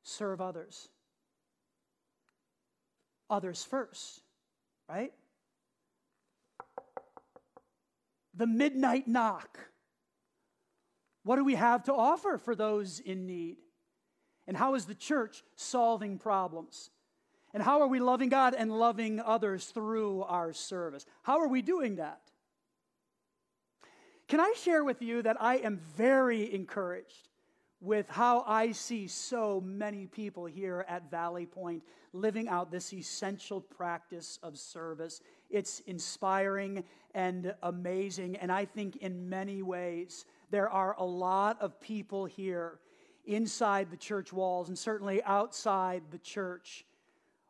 Serve 0.02 0.40
others. 0.40 0.88
Others 3.30 3.64
first, 3.64 4.20
right? 4.88 5.12
The 8.34 8.46
midnight 8.46 9.08
knock. 9.08 9.58
What 11.22 11.36
do 11.36 11.44
we 11.44 11.54
have 11.54 11.84
to 11.84 11.94
offer 11.94 12.36
for 12.36 12.54
those 12.54 13.00
in 13.00 13.26
need? 13.26 13.56
And 14.46 14.56
how 14.56 14.74
is 14.74 14.84
the 14.84 14.94
church 14.94 15.42
solving 15.56 16.18
problems? 16.18 16.90
And 17.54 17.62
how 17.62 17.80
are 17.80 17.86
we 17.86 18.00
loving 18.00 18.28
God 18.28 18.54
and 18.58 18.70
loving 18.70 19.20
others 19.20 19.66
through 19.66 20.24
our 20.24 20.52
service? 20.52 21.06
How 21.22 21.38
are 21.38 21.46
we 21.46 21.62
doing 21.62 21.96
that? 21.96 22.20
Can 24.26 24.40
I 24.40 24.54
share 24.56 24.82
with 24.82 25.00
you 25.00 25.22
that 25.22 25.40
I 25.40 25.58
am 25.58 25.78
very 25.96 26.52
encouraged 26.52 27.28
with 27.80 28.08
how 28.08 28.42
I 28.46 28.72
see 28.72 29.06
so 29.06 29.62
many 29.64 30.06
people 30.06 30.46
here 30.46 30.84
at 30.88 31.10
Valley 31.12 31.46
Point 31.46 31.84
living 32.12 32.48
out 32.48 32.72
this 32.72 32.92
essential 32.92 33.60
practice 33.60 34.40
of 34.42 34.58
service? 34.58 35.20
It's 35.48 35.78
inspiring 35.86 36.82
and 37.14 37.54
amazing. 37.62 38.34
And 38.36 38.50
I 38.50 38.64
think 38.64 38.96
in 38.96 39.28
many 39.28 39.62
ways, 39.62 40.24
there 40.50 40.68
are 40.68 40.96
a 40.98 41.04
lot 41.04 41.62
of 41.62 41.80
people 41.80 42.24
here 42.24 42.80
inside 43.26 43.92
the 43.92 43.96
church 43.96 44.32
walls 44.32 44.68
and 44.68 44.76
certainly 44.76 45.22
outside 45.22 46.02
the 46.10 46.18
church 46.18 46.84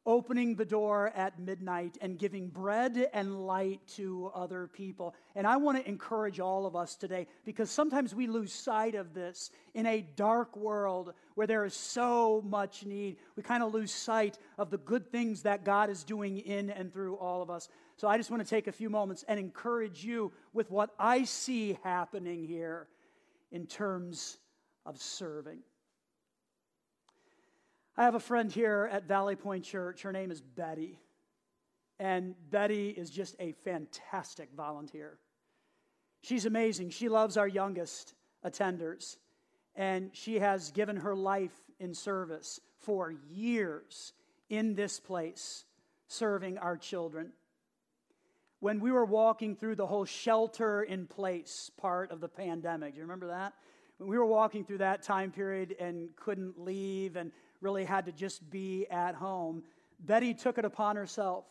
opening 0.06 0.54
the 0.54 0.64
door 0.64 1.10
at 1.14 1.38
midnight 1.38 1.96
and 2.00 2.18
giving 2.18 2.48
bread 2.48 3.08
and 3.14 3.46
light 3.46 3.80
to 3.86 4.30
other 4.34 4.66
people. 4.66 5.14
And 5.34 5.46
I 5.46 5.56
want 5.56 5.78
to 5.78 5.88
encourage 5.88 6.40
all 6.40 6.66
of 6.66 6.76
us 6.76 6.94
today 6.94 7.26
because 7.44 7.70
sometimes 7.70 8.14
we 8.14 8.26
lose 8.26 8.52
sight 8.52 8.94
of 8.94 9.14
this 9.14 9.50
in 9.72 9.86
a 9.86 10.02
dark 10.16 10.56
world 10.56 11.14
where 11.34 11.46
there 11.46 11.64
is 11.64 11.74
so 11.74 12.42
much 12.46 12.84
need. 12.84 13.16
We 13.36 13.42
kind 13.42 13.62
of 13.62 13.72
lose 13.72 13.92
sight 13.92 14.38
of 14.58 14.70
the 14.70 14.78
good 14.78 15.10
things 15.10 15.42
that 15.42 15.64
God 15.64 15.88
is 15.88 16.04
doing 16.04 16.38
in 16.38 16.70
and 16.70 16.92
through 16.92 17.16
all 17.16 17.40
of 17.40 17.48
us. 17.48 17.68
So 17.96 18.06
I 18.06 18.18
just 18.18 18.30
want 18.30 18.42
to 18.42 18.48
take 18.48 18.66
a 18.66 18.72
few 18.72 18.90
moments 18.90 19.24
and 19.26 19.40
encourage 19.40 20.04
you 20.04 20.32
with 20.52 20.70
what 20.70 20.90
I 20.98 21.24
see 21.24 21.78
happening 21.82 22.44
here 22.44 22.88
in 23.52 23.66
terms 23.66 24.38
of 24.84 25.00
serving. 25.00 25.60
I 27.96 28.02
have 28.02 28.16
a 28.16 28.20
friend 28.20 28.50
here 28.50 28.88
at 28.90 29.06
Valley 29.06 29.36
Point 29.36 29.64
Church. 29.64 30.02
Her 30.02 30.10
name 30.10 30.32
is 30.32 30.40
Betty. 30.40 30.98
And 32.00 32.34
Betty 32.50 32.88
is 32.88 33.08
just 33.08 33.36
a 33.38 33.52
fantastic 33.64 34.48
volunteer. 34.56 35.18
She's 36.22 36.44
amazing. 36.44 36.90
She 36.90 37.08
loves 37.08 37.36
our 37.36 37.46
youngest 37.46 38.14
attenders. 38.44 39.16
And 39.76 40.10
she 40.12 40.40
has 40.40 40.72
given 40.72 40.96
her 40.96 41.14
life 41.14 41.54
in 41.78 41.94
service 41.94 42.58
for 42.80 43.14
years 43.30 44.12
in 44.50 44.74
this 44.74 44.98
place, 44.98 45.64
serving 46.08 46.58
our 46.58 46.76
children. 46.76 47.30
When 48.58 48.80
we 48.80 48.90
were 48.90 49.04
walking 49.04 49.54
through 49.54 49.76
the 49.76 49.86
whole 49.86 50.04
shelter 50.04 50.82
in 50.82 51.06
place 51.06 51.70
part 51.76 52.10
of 52.10 52.20
the 52.20 52.28
pandemic, 52.28 52.94
do 52.94 52.96
you 52.96 53.02
remember 53.02 53.28
that? 53.28 53.52
When 53.98 54.08
we 54.08 54.18
were 54.18 54.26
walking 54.26 54.64
through 54.64 54.78
that 54.78 55.04
time 55.04 55.30
period 55.30 55.76
and 55.78 56.08
couldn't 56.16 56.58
leave 56.58 57.14
and 57.14 57.30
really 57.64 57.84
had 57.84 58.04
to 58.04 58.12
just 58.12 58.48
be 58.50 58.86
at 58.90 59.14
home, 59.14 59.64
Betty 59.98 60.34
took 60.34 60.58
it 60.58 60.66
upon 60.66 60.96
herself 60.96 61.46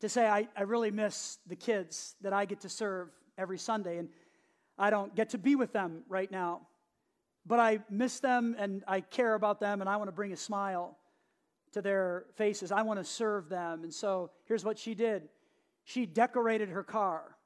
to 0.00 0.08
say, 0.08 0.26
I, 0.26 0.48
I 0.56 0.62
really 0.62 0.90
miss 0.90 1.38
the 1.46 1.56
kids 1.56 2.16
that 2.20 2.32
I 2.32 2.44
get 2.44 2.60
to 2.62 2.68
serve 2.68 3.08
every 3.38 3.56
Sunday, 3.56 3.98
and 3.98 4.08
I 4.76 4.90
don't 4.90 5.14
get 5.14 5.30
to 5.30 5.38
be 5.38 5.54
with 5.54 5.72
them 5.72 6.02
right 6.08 6.30
now. 6.30 6.62
But 7.46 7.60
I 7.60 7.78
miss 7.88 8.18
them 8.18 8.56
and 8.58 8.82
I 8.88 9.00
care 9.00 9.34
about 9.34 9.60
them, 9.60 9.80
and 9.80 9.88
I 9.88 9.96
want 9.96 10.08
to 10.08 10.12
bring 10.12 10.32
a 10.32 10.36
smile 10.36 10.98
to 11.72 11.80
their 11.80 12.24
faces. 12.34 12.72
I 12.72 12.82
want 12.82 12.98
to 12.98 13.04
serve 13.04 13.48
them. 13.48 13.84
And 13.84 13.94
so 13.94 14.30
here's 14.46 14.64
what 14.64 14.78
she 14.78 14.94
did 14.94 15.28
she 15.84 16.04
decorated 16.04 16.68
her 16.70 16.82
car, 16.82 17.36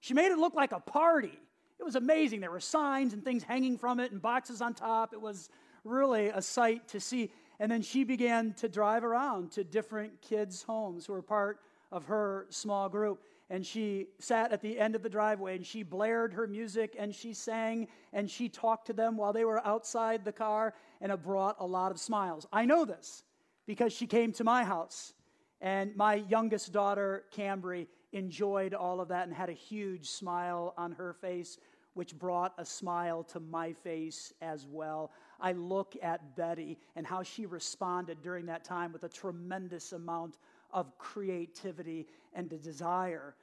she 0.00 0.12
made 0.12 0.30
it 0.30 0.38
look 0.38 0.54
like 0.54 0.72
a 0.72 0.80
party. 0.80 1.38
It 1.80 1.84
was 1.84 1.94
amazing. 1.94 2.40
There 2.40 2.50
were 2.50 2.58
signs 2.58 3.12
and 3.12 3.24
things 3.24 3.44
hanging 3.44 3.78
from 3.78 4.00
it 4.00 4.10
and 4.10 4.20
boxes 4.20 4.60
on 4.60 4.74
top. 4.74 5.12
It 5.12 5.20
was 5.20 5.48
really 5.84 6.28
a 6.28 6.42
sight 6.42 6.88
to 6.88 7.00
see. 7.00 7.30
And 7.60 7.70
then 7.70 7.82
she 7.82 8.04
began 8.04 8.54
to 8.54 8.68
drive 8.68 9.04
around 9.04 9.52
to 9.52 9.64
different 9.64 10.20
kids' 10.20 10.62
homes 10.62 11.06
who 11.06 11.12
were 11.12 11.22
part 11.22 11.60
of 11.90 12.04
her 12.04 12.46
small 12.50 12.88
group. 12.88 13.22
And 13.50 13.64
she 13.64 14.08
sat 14.18 14.52
at 14.52 14.60
the 14.60 14.78
end 14.78 14.94
of 14.94 15.02
the 15.02 15.08
driveway 15.08 15.56
and 15.56 15.66
she 15.66 15.82
blared 15.82 16.34
her 16.34 16.46
music 16.46 16.96
and 16.98 17.14
she 17.14 17.32
sang 17.32 17.88
and 18.12 18.30
she 18.30 18.48
talked 18.48 18.86
to 18.88 18.92
them 18.92 19.16
while 19.16 19.32
they 19.32 19.44
were 19.44 19.66
outside 19.66 20.24
the 20.24 20.32
car 20.32 20.74
and 21.00 21.10
it 21.10 21.22
brought 21.22 21.56
a 21.58 21.66
lot 21.66 21.90
of 21.90 21.98
smiles. 21.98 22.46
I 22.52 22.66
know 22.66 22.84
this 22.84 23.24
because 23.66 23.92
she 23.92 24.06
came 24.06 24.32
to 24.32 24.44
my 24.44 24.64
house 24.64 25.14
and 25.60 25.96
my 25.96 26.16
youngest 26.16 26.72
daughter, 26.72 27.24
Cambry, 27.34 27.86
enjoyed 28.12 28.74
all 28.74 29.00
of 29.00 29.08
that 29.08 29.26
and 29.26 29.34
had 29.34 29.48
a 29.48 29.54
huge 29.54 30.08
smile 30.08 30.74
on 30.76 30.92
her 30.92 31.14
face, 31.14 31.58
which 31.94 32.16
brought 32.16 32.54
a 32.58 32.64
smile 32.64 33.24
to 33.24 33.40
my 33.40 33.72
face 33.72 34.32
as 34.40 34.66
well. 34.66 35.10
I 35.40 35.52
look 35.52 35.96
at 36.02 36.36
Betty 36.36 36.78
and 36.96 37.06
how 37.06 37.22
she 37.22 37.46
responded 37.46 38.22
during 38.22 38.46
that 38.46 38.64
time 38.64 38.92
with 38.92 39.04
a 39.04 39.08
tremendous 39.08 39.92
amount 39.92 40.38
of 40.72 40.98
creativity 40.98 42.06
and 42.34 42.52
a 42.52 42.58
desire 42.58 43.34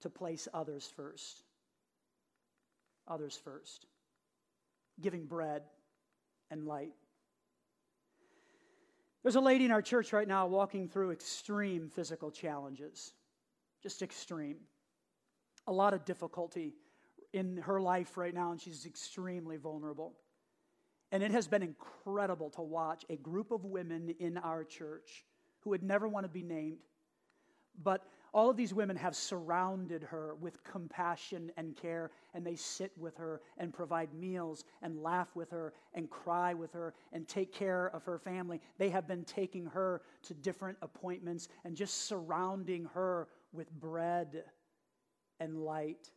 to 0.00 0.10
place 0.10 0.48
others 0.52 0.90
first. 0.96 1.42
Others 3.06 3.40
first. 3.42 3.86
Giving 5.00 5.26
bread 5.26 5.62
and 6.50 6.66
light. 6.66 6.92
There's 9.22 9.36
a 9.36 9.40
lady 9.40 9.64
in 9.64 9.70
our 9.70 9.82
church 9.82 10.12
right 10.12 10.28
now 10.28 10.46
walking 10.46 10.88
through 10.88 11.12
extreme 11.12 11.88
physical 11.88 12.30
challenges, 12.30 13.14
just 13.82 14.02
extreme. 14.02 14.56
A 15.66 15.72
lot 15.72 15.94
of 15.94 16.04
difficulty 16.04 16.74
in 17.32 17.56
her 17.56 17.80
life 17.80 18.18
right 18.18 18.34
now, 18.34 18.50
and 18.50 18.60
she's 18.60 18.84
extremely 18.84 19.56
vulnerable. 19.56 20.14
And 21.14 21.22
it 21.22 21.30
has 21.30 21.46
been 21.46 21.62
incredible 21.62 22.50
to 22.50 22.60
watch 22.60 23.04
a 23.08 23.14
group 23.14 23.52
of 23.52 23.64
women 23.64 24.16
in 24.18 24.36
our 24.36 24.64
church 24.64 25.24
who 25.60 25.70
would 25.70 25.84
never 25.84 26.08
want 26.08 26.24
to 26.24 26.28
be 26.28 26.42
named, 26.42 26.78
But 27.80 28.04
all 28.32 28.50
of 28.50 28.56
these 28.56 28.74
women 28.74 28.96
have 28.96 29.14
surrounded 29.14 30.02
her 30.02 30.34
with 30.34 30.64
compassion 30.64 31.52
and 31.56 31.76
care, 31.76 32.10
and 32.34 32.44
they 32.44 32.56
sit 32.56 32.90
with 32.98 33.16
her 33.16 33.42
and 33.58 33.72
provide 33.72 34.12
meals 34.12 34.64
and 34.82 35.04
laugh 35.04 35.28
with 35.36 35.50
her 35.50 35.72
and 35.92 36.10
cry 36.10 36.52
with 36.52 36.72
her 36.72 36.94
and 37.12 37.28
take 37.28 37.52
care 37.52 37.86
of 37.94 38.04
her 38.06 38.18
family. 38.18 38.60
They 38.76 38.90
have 38.90 39.06
been 39.06 39.24
taking 39.24 39.66
her 39.66 40.02
to 40.24 40.34
different 40.34 40.78
appointments 40.82 41.46
and 41.64 41.76
just 41.76 42.08
surrounding 42.08 42.86
her 42.86 43.28
with 43.52 43.70
bread 43.70 44.42
and 45.38 45.64
light. 45.64 46.10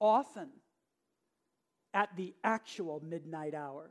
Often 0.00 0.50
at 1.96 2.14
the 2.14 2.34
actual 2.44 3.02
midnight 3.02 3.54
hour. 3.54 3.90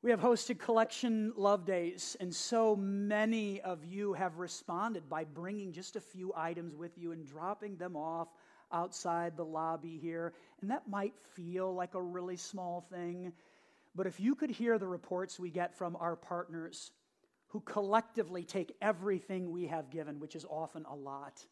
We 0.00 0.12
have 0.12 0.20
hosted 0.20 0.60
collection 0.60 1.32
love 1.36 1.66
days, 1.66 2.16
and 2.20 2.32
so 2.32 2.76
many 2.76 3.60
of 3.62 3.84
you 3.84 4.12
have 4.12 4.38
responded 4.38 5.08
by 5.08 5.24
bringing 5.24 5.72
just 5.72 5.96
a 5.96 6.00
few 6.00 6.32
items 6.36 6.76
with 6.76 6.96
you 6.96 7.10
and 7.10 7.26
dropping 7.26 7.76
them 7.78 7.96
off 7.96 8.28
outside 8.70 9.36
the 9.36 9.44
lobby 9.44 9.98
here. 10.00 10.34
And 10.60 10.70
that 10.70 10.88
might 10.88 11.14
feel 11.34 11.74
like 11.74 11.96
a 11.96 12.02
really 12.02 12.36
small 12.36 12.86
thing, 12.88 13.32
but 13.96 14.06
if 14.06 14.20
you 14.20 14.36
could 14.36 14.50
hear 14.50 14.78
the 14.78 14.86
reports 14.86 15.40
we 15.40 15.50
get 15.50 15.76
from 15.76 15.96
our 15.96 16.14
partners 16.14 16.92
who 17.48 17.58
collectively 17.58 18.44
take 18.44 18.76
everything 18.80 19.50
we 19.50 19.66
have 19.66 19.90
given, 19.90 20.20
which 20.20 20.36
is 20.36 20.44
often 20.48 20.84
a 20.88 20.94
lot, 20.94 21.44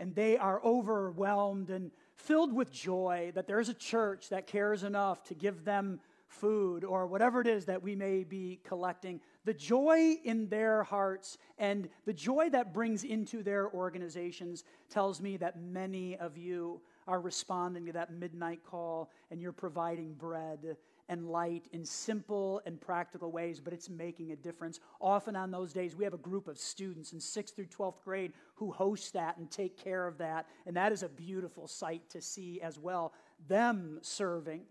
and 0.00 0.14
they 0.14 0.36
are 0.38 0.60
overwhelmed 0.64 1.70
and 1.70 1.92
filled 2.14 2.52
with 2.52 2.72
joy 2.72 3.30
that 3.34 3.46
there's 3.46 3.68
a 3.68 3.74
church 3.74 4.30
that 4.30 4.46
cares 4.46 4.82
enough 4.82 5.22
to 5.24 5.34
give 5.34 5.64
them 5.64 6.00
food 6.26 6.84
or 6.84 7.06
whatever 7.06 7.40
it 7.40 7.46
is 7.46 7.66
that 7.66 7.82
we 7.82 7.94
may 7.94 8.24
be 8.24 8.60
collecting, 8.64 9.20
the 9.44 9.52
joy 9.52 10.14
in 10.24 10.48
their 10.48 10.82
hearts 10.84 11.38
and 11.58 11.88
the 12.06 12.12
joy 12.12 12.48
that 12.50 12.72
brings 12.72 13.04
into 13.04 13.42
their 13.42 13.68
organizations 13.70 14.64
tells 14.88 15.20
me 15.20 15.36
that 15.36 15.60
many 15.60 16.16
of 16.16 16.38
you 16.38 16.80
are 17.06 17.20
responding 17.20 17.84
to 17.86 17.92
that 17.92 18.12
midnight 18.12 18.60
call 18.64 19.10
and 19.30 19.40
you're 19.40 19.52
providing 19.52 20.14
bread 20.14 20.76
and 21.10 21.28
light 21.28 21.66
in 21.72 21.84
simple 21.84 22.62
and 22.64 22.80
practical 22.80 23.30
ways, 23.30 23.60
but 23.60 23.74
it's 23.74 23.90
making 23.90 24.32
a 24.32 24.36
difference. 24.36 24.80
Often 24.98 25.36
on 25.36 25.50
those 25.50 25.74
days, 25.74 25.94
we 25.94 26.04
have 26.04 26.14
a 26.14 26.18
group 26.18 26.48
of 26.48 26.56
students 26.56 27.12
in 27.12 27.18
6th 27.18 27.54
through 27.54 27.66
12th 27.66 28.02
grade 28.02 28.32
who 28.54 28.72
host 28.72 29.12
that 29.12 29.36
and 29.36 29.50
take 29.50 29.76
care 29.76 30.06
of 30.06 30.16
that, 30.18 30.46
and 30.64 30.74
that 30.76 30.92
is 30.92 31.02
a 31.02 31.08
beautiful 31.08 31.68
sight 31.68 32.08
to 32.10 32.22
see 32.22 32.62
as 32.62 32.78
well. 32.78 33.12
Them 33.46 33.98
serving 34.00 34.62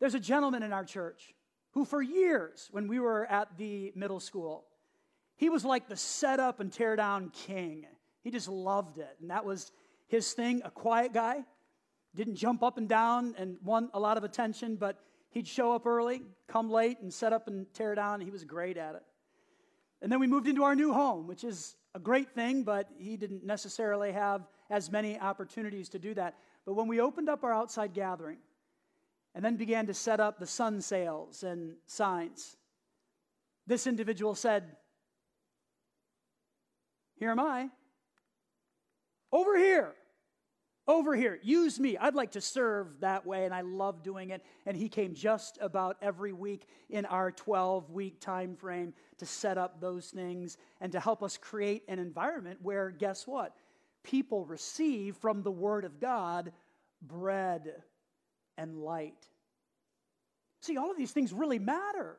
there's 0.00 0.14
a 0.14 0.20
gentleman 0.20 0.62
in 0.62 0.72
our 0.72 0.84
church 0.84 1.34
who, 1.72 1.84
for 1.84 2.00
years, 2.00 2.68
when 2.70 2.88
we 2.88 3.00
were 3.00 3.26
at 3.26 3.56
the 3.56 3.92
middle 3.94 4.20
school, 4.20 4.64
he 5.36 5.50
was 5.50 5.64
like 5.64 5.88
the 5.88 5.96
set 5.96 6.40
up 6.40 6.60
and 6.60 6.72
tear 6.72 6.96
down 6.96 7.30
king. 7.30 7.86
He 8.22 8.30
just 8.30 8.48
loved 8.48 8.98
it. 8.98 9.16
And 9.20 9.30
that 9.30 9.44
was 9.44 9.72
his 10.06 10.32
thing, 10.32 10.62
a 10.64 10.70
quiet 10.70 11.12
guy. 11.12 11.44
Didn't 12.14 12.36
jump 12.36 12.62
up 12.62 12.78
and 12.78 12.88
down 12.88 13.34
and 13.38 13.58
want 13.62 13.90
a 13.94 14.00
lot 14.00 14.16
of 14.16 14.24
attention, 14.24 14.76
but 14.76 14.98
he'd 15.30 15.46
show 15.46 15.72
up 15.72 15.86
early, 15.86 16.22
come 16.48 16.70
late, 16.70 16.98
and 17.00 17.12
set 17.12 17.32
up 17.32 17.48
and 17.48 17.72
tear 17.74 17.94
down. 17.94 18.20
He 18.20 18.30
was 18.30 18.44
great 18.44 18.76
at 18.76 18.94
it. 18.94 19.02
And 20.00 20.10
then 20.10 20.20
we 20.20 20.26
moved 20.26 20.46
into 20.46 20.64
our 20.64 20.74
new 20.74 20.92
home, 20.92 21.26
which 21.26 21.44
is 21.44 21.76
a 21.94 21.98
great 21.98 22.30
thing, 22.30 22.62
but 22.62 22.88
he 22.98 23.16
didn't 23.16 23.44
necessarily 23.44 24.12
have 24.12 24.42
as 24.70 24.90
many 24.90 25.18
opportunities 25.18 25.88
to 25.90 25.98
do 25.98 26.14
that. 26.14 26.36
But 26.64 26.74
when 26.74 26.88
we 26.88 27.00
opened 27.00 27.28
up 27.28 27.44
our 27.44 27.52
outside 27.52 27.94
gathering, 27.94 28.38
and 29.34 29.44
then 29.44 29.56
began 29.56 29.86
to 29.86 29.94
set 29.94 30.18
up 30.20 30.38
the 30.38 30.46
sun 30.46 30.80
sails 30.80 31.44
and 31.44 31.76
signs. 31.86 32.56
This 33.68 33.86
individual 33.86 34.34
said, 34.34 34.64
Here 37.14 37.30
am 37.30 37.38
I. 37.38 37.68
Over 39.30 39.56
here. 39.56 39.94
Over 40.88 41.14
here. 41.14 41.38
Use 41.42 41.78
me. 41.78 41.98
I'd 41.98 42.14
like 42.14 42.30
to 42.30 42.40
serve 42.40 43.00
that 43.00 43.26
way, 43.26 43.44
and 43.44 43.52
I 43.52 43.60
love 43.60 44.02
doing 44.02 44.30
it. 44.30 44.42
And 44.64 44.74
he 44.74 44.88
came 44.88 45.12
just 45.12 45.58
about 45.60 45.98
every 46.00 46.32
week 46.32 46.66
in 46.88 47.04
our 47.04 47.30
12 47.30 47.90
week 47.90 48.20
time 48.20 48.56
frame 48.56 48.94
to 49.18 49.26
set 49.26 49.58
up 49.58 49.82
those 49.82 50.06
things 50.06 50.56
and 50.80 50.90
to 50.92 50.98
help 50.98 51.22
us 51.22 51.36
create 51.36 51.84
an 51.88 51.98
environment 51.98 52.60
where, 52.62 52.90
guess 52.90 53.26
what? 53.26 53.54
People 54.02 54.46
receive 54.46 55.18
from 55.18 55.42
the 55.42 55.50
Word 55.50 55.84
of 55.84 56.00
God 56.00 56.52
bread 57.02 57.70
and 58.56 58.74
light. 58.74 59.28
See, 60.62 60.78
all 60.78 60.90
of 60.90 60.96
these 60.96 61.12
things 61.12 61.34
really 61.34 61.58
matter. 61.58 62.16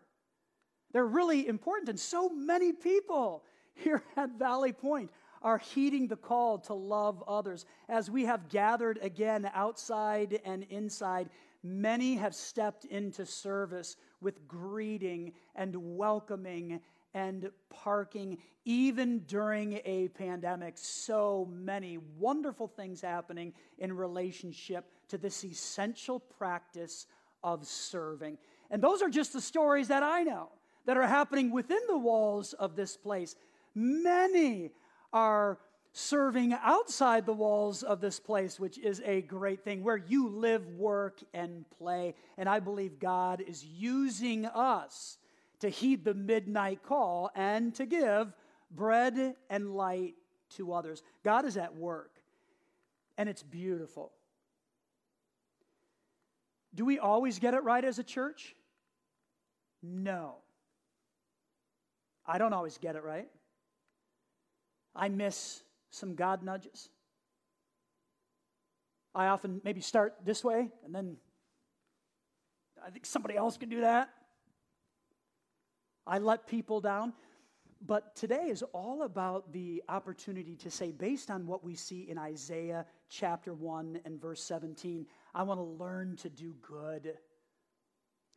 They're 0.92 1.08
really 1.08 1.48
important, 1.48 1.90
and 1.90 2.00
so 2.00 2.30
many 2.30 2.72
people 2.72 3.44
here 3.74 4.04
at 4.16 4.38
Valley 4.38 4.74
Point 4.74 5.10
are 5.42 5.58
heeding 5.58 6.08
the 6.08 6.16
call 6.16 6.58
to 6.60 6.74
love 6.74 7.24
others. 7.28 7.66
As 7.88 8.10
we 8.10 8.26
have 8.26 8.50
gathered 8.50 9.00
again 9.02 9.50
outside 9.54 10.40
and 10.46 10.66
inside, 10.70 11.30
many 11.64 12.16
have 12.16 12.36
stepped 12.36 12.86
into 12.86 13.26
service 13.26 13.96
with 14.22 14.48
greeting 14.48 15.34
and 15.56 15.98
welcoming 15.98 16.82
and 17.14 17.50
parking, 17.70 18.38
even 18.66 19.20
during 19.20 19.82
a 19.86 20.10
pandemic. 20.10 20.78
So 20.78 21.48
many 21.52 21.98
wonderful 22.18 22.68
things 22.68 23.02
happening 23.02 23.54
in 23.78 23.94
relationship 23.94 24.86
to 25.10 25.18
this 25.18 25.44
essential 25.44 26.20
practice 26.20 27.08
of 27.44 27.66
serving. 27.66 28.38
And 28.70 28.82
those 28.82 29.02
are 29.02 29.10
just 29.10 29.34
the 29.34 29.42
stories 29.42 29.88
that 29.88 30.04
I 30.04 30.24
know 30.24 30.50
that 30.86 30.98
are 30.98 31.08
happening 31.08 31.52
within 31.52 31.82
the 31.88 31.98
walls 31.98 32.54
of 32.54 32.76
this 32.76 32.96
place. 32.96 33.36
Many 33.74 34.72
are 35.12 35.58
serving 35.92 36.54
outside 36.54 37.26
the 37.26 37.34
walls 37.34 37.84
of 37.84 38.00
this 38.00 38.20
place, 38.20 38.60
which 38.60 38.78
is 38.78 39.02
a 39.06 39.22
great 39.22 39.64
thing, 39.64 39.84
where 39.84 39.98
you 39.98 40.30
live, 40.30 40.68
work, 40.68 41.20
and 41.34 41.66
play. 41.78 42.14
And 42.38 42.48
I 42.48 42.60
believe 42.60 43.00
God 43.00 43.42
is 43.42 43.66
using 43.66 44.46
us 44.46 45.18
to 45.60 45.70
heed 45.70 46.06
the 46.06 46.14
midnight 46.14 46.84
call 46.84 47.32
and 47.36 47.74
to 47.76 47.86
give 47.86 48.34
bread 48.72 49.36
and 49.50 49.76
light 49.76 50.16
to 50.52 50.74
others. 50.74 51.04
God 51.24 51.46
is 51.46 51.58
at 51.58 51.76
work, 51.76 52.12
and 53.18 53.28
it's 53.28 53.44
beautiful. 53.44 54.12
Do 56.74 56.86
we 56.86 57.00
always 57.00 57.40
get 57.40 57.54
it 57.56 57.64
right 57.64 57.84
as 57.84 58.00
a 58.00 58.04
church? 58.04 58.56
No. 59.82 60.36
I 62.26 62.38
don't 62.38 62.54
always 62.54 62.78
get 62.78 62.96
it 62.96 63.04
right. 63.04 63.28
I 65.00 65.08
miss 65.08 65.64
some 65.92 66.14
God 66.14 66.44
nudges. 66.44 66.90
I 69.16 69.28
often 69.28 69.62
maybe 69.64 69.80
start 69.80 70.14
this 70.26 70.44
way 70.44 70.70
and 70.84 70.94
then 70.94 71.16
I 72.86 72.90
think 72.90 73.06
somebody 73.06 73.36
else 73.38 73.58
can 73.58 73.70
do 73.70 73.82
that. 73.82 74.10
I 76.06 76.18
let 76.18 76.48
people 76.48 76.82
down. 76.82 77.14
But 77.82 78.14
today 78.18 78.48
is 78.50 78.62
all 78.74 79.04
about 79.04 79.54
the 79.54 79.82
opportunity 79.88 80.58
to 80.58 80.70
say, 80.70 80.92
based 80.92 81.32
on 81.32 81.48
what 81.48 81.64
we 81.64 81.76
see 81.76 82.10
in 82.10 82.18
Isaiah 82.18 82.86
chapter 83.08 83.54
1 83.54 84.02
and 84.04 84.20
verse 84.20 84.44
17, 84.44 85.06
I 85.34 85.44
want 85.44 85.60
to 85.60 85.64
learn 85.64 86.18
to 86.18 86.30
do 86.30 86.56
good. 86.62 87.14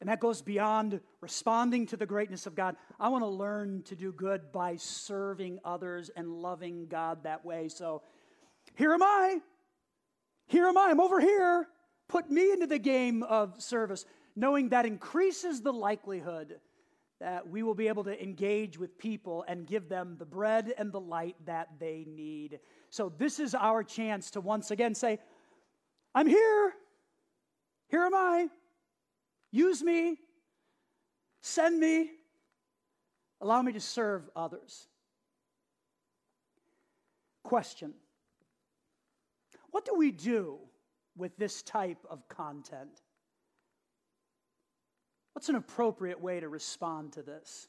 And 0.01 0.09
that 0.09 0.19
goes 0.21 0.43
beyond 0.43 1.01
responding 1.21 1.87
to 1.87 1.97
the 1.97 2.07
greatness 2.07 2.47
of 2.47 2.55
God. 2.55 2.77
I 2.99 3.09
want 3.09 3.23
to 3.23 3.29
learn 3.29 3.83
to 3.85 3.95
do 3.95 4.13
good 4.13 4.51
by 4.51 4.77
serving 4.77 5.61
others 5.65 6.11
and 6.17 6.29
loving 6.29 6.87
God 6.89 7.23
that 7.23 7.45
way. 7.45 7.69
So 7.69 8.03
here 8.75 8.93
am 8.93 9.03
I. 9.03 9.39
Here 10.47 10.67
am 10.67 10.77
I. 10.77 10.89
I'm 10.91 11.01
over 11.01 11.21
here. 11.21 11.69
Put 12.09 12.31
me 12.31 12.53
into 12.53 12.67
the 12.67 12.79
game 12.79 13.23
of 13.23 13.63
service, 13.63 14.05
knowing 14.35 14.71
that 14.71 14.87
increases 14.87 15.63
the 15.63 15.73
likelihood 15.73 16.59
that 17.21 17.49
we 17.49 17.63
will 17.63 17.75
be 17.75 17.87
able 17.87 18.03
to 18.03 18.21
engage 18.21 18.77
with 18.77 18.99
people 18.99 19.45
and 19.47 19.65
give 19.65 19.89
them 19.89 20.17
the 20.19 20.25
bread 20.25 20.75
and 20.77 20.91
the 20.91 21.01
light 21.01 21.37
that 21.47 21.69
they 21.79 22.05
need. 22.09 22.59
So, 22.91 23.13
this 23.17 23.39
is 23.39 23.55
our 23.55 23.85
chance 23.85 24.33
to 24.33 24.41
once 24.41 24.73
again 24.73 24.97
say, 24.97 25.21
I'm 26.15 26.27
here. 26.27 26.73
Here 27.89 28.03
am 28.03 28.15
I. 28.15 28.49
Use 29.53 29.83
me. 29.83 30.17
Send 31.43 31.79
me. 31.79 32.11
Allow 33.41 33.63
me 33.63 33.73
to 33.73 33.81
serve 33.81 34.29
others. 34.35 34.89
Question 37.45 37.93
What 39.71 39.85
do 39.85 39.95
we 39.95 40.11
do 40.11 40.59
with 41.17 41.37
this 41.37 41.63
type 41.63 41.99
of 42.09 42.27
content? 42.29 43.03
What's 45.35 45.49
an 45.49 45.57
appropriate 45.57 46.21
way 46.21 46.41
to 46.41 46.49
respond 46.49 47.13
to 47.15 47.23
this? 47.23 47.69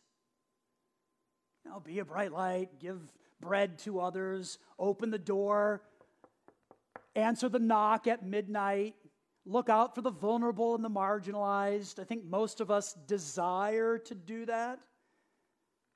You 1.66 1.72
know, 1.72 1.80
be 1.80 2.00
a 2.00 2.06
bright 2.06 2.32
light, 2.32 2.80
give 2.80 3.00
bread 3.42 3.80
to 3.80 4.00
others, 4.00 4.60
open 4.78 5.12
the 5.12 5.18
door, 5.18 5.82
answer 7.16 7.50
the 7.50 7.60
knock 7.60 8.06
at 8.08 8.26
midnight, 8.26 8.96
look 9.46 9.70
out 9.70 9.96
for 9.96 10.02
the 10.02 10.12
vulnerable 10.12 10.76
and 10.76 10.84
the 10.84 10.90
marginalized. 10.90 12.00
I 12.00 12.04
think 12.04 12.26
most 12.26 12.62
of 12.62 12.72
us 12.72 12.94
desire 13.08 13.98
to 14.00 14.16
do 14.16 14.46
that. 14.46 14.80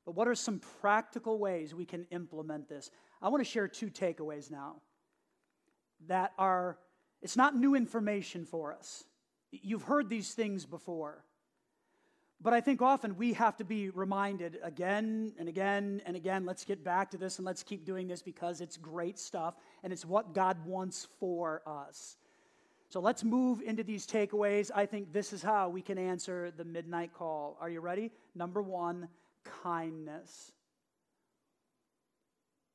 But 0.05 0.15
what 0.15 0.27
are 0.27 0.35
some 0.35 0.59
practical 0.81 1.37
ways 1.37 1.73
we 1.73 1.85
can 1.85 2.07
implement 2.11 2.69
this? 2.69 2.89
I 3.21 3.29
want 3.29 3.43
to 3.43 3.49
share 3.49 3.67
two 3.67 3.89
takeaways 3.89 4.49
now 4.51 4.77
that 6.07 6.33
are, 6.37 6.77
it's 7.21 7.35
not 7.35 7.55
new 7.55 7.75
information 7.75 8.45
for 8.45 8.73
us. 8.73 9.03
You've 9.51 9.83
heard 9.83 10.09
these 10.09 10.33
things 10.33 10.65
before. 10.65 11.23
But 12.39 12.53
I 12.53 12.61
think 12.61 12.81
often 12.81 13.17
we 13.17 13.33
have 13.33 13.57
to 13.57 13.63
be 13.63 13.89
reminded 13.89 14.59
again 14.61 15.33
and 15.39 15.49
again 15.49 16.01
and 16.05 16.15
again 16.15 16.45
let's 16.45 16.65
get 16.65 16.83
back 16.83 17.11
to 17.11 17.17
this 17.17 17.39
and 17.39 17.45
let's 17.45 17.63
keep 17.63 17.83
doing 17.83 18.07
this 18.07 18.21
because 18.21 18.61
it's 18.61 18.77
great 18.77 19.17
stuff 19.17 19.55
and 19.83 19.91
it's 19.91 20.05
what 20.05 20.33
God 20.33 20.63
wants 20.65 21.07
for 21.19 21.63
us. 21.65 22.15
So 22.89 23.01
let's 23.01 23.23
move 23.23 23.61
into 23.61 23.83
these 23.83 24.07
takeaways. 24.07 24.71
I 24.73 24.85
think 24.85 25.11
this 25.11 25.33
is 25.33 25.41
how 25.41 25.67
we 25.67 25.81
can 25.81 25.97
answer 25.97 26.51
the 26.55 26.63
midnight 26.63 27.13
call. 27.13 27.57
Are 27.59 27.69
you 27.69 27.81
ready? 27.81 28.11
Number 28.33 28.61
one, 28.61 29.09
kindness. 29.63 30.53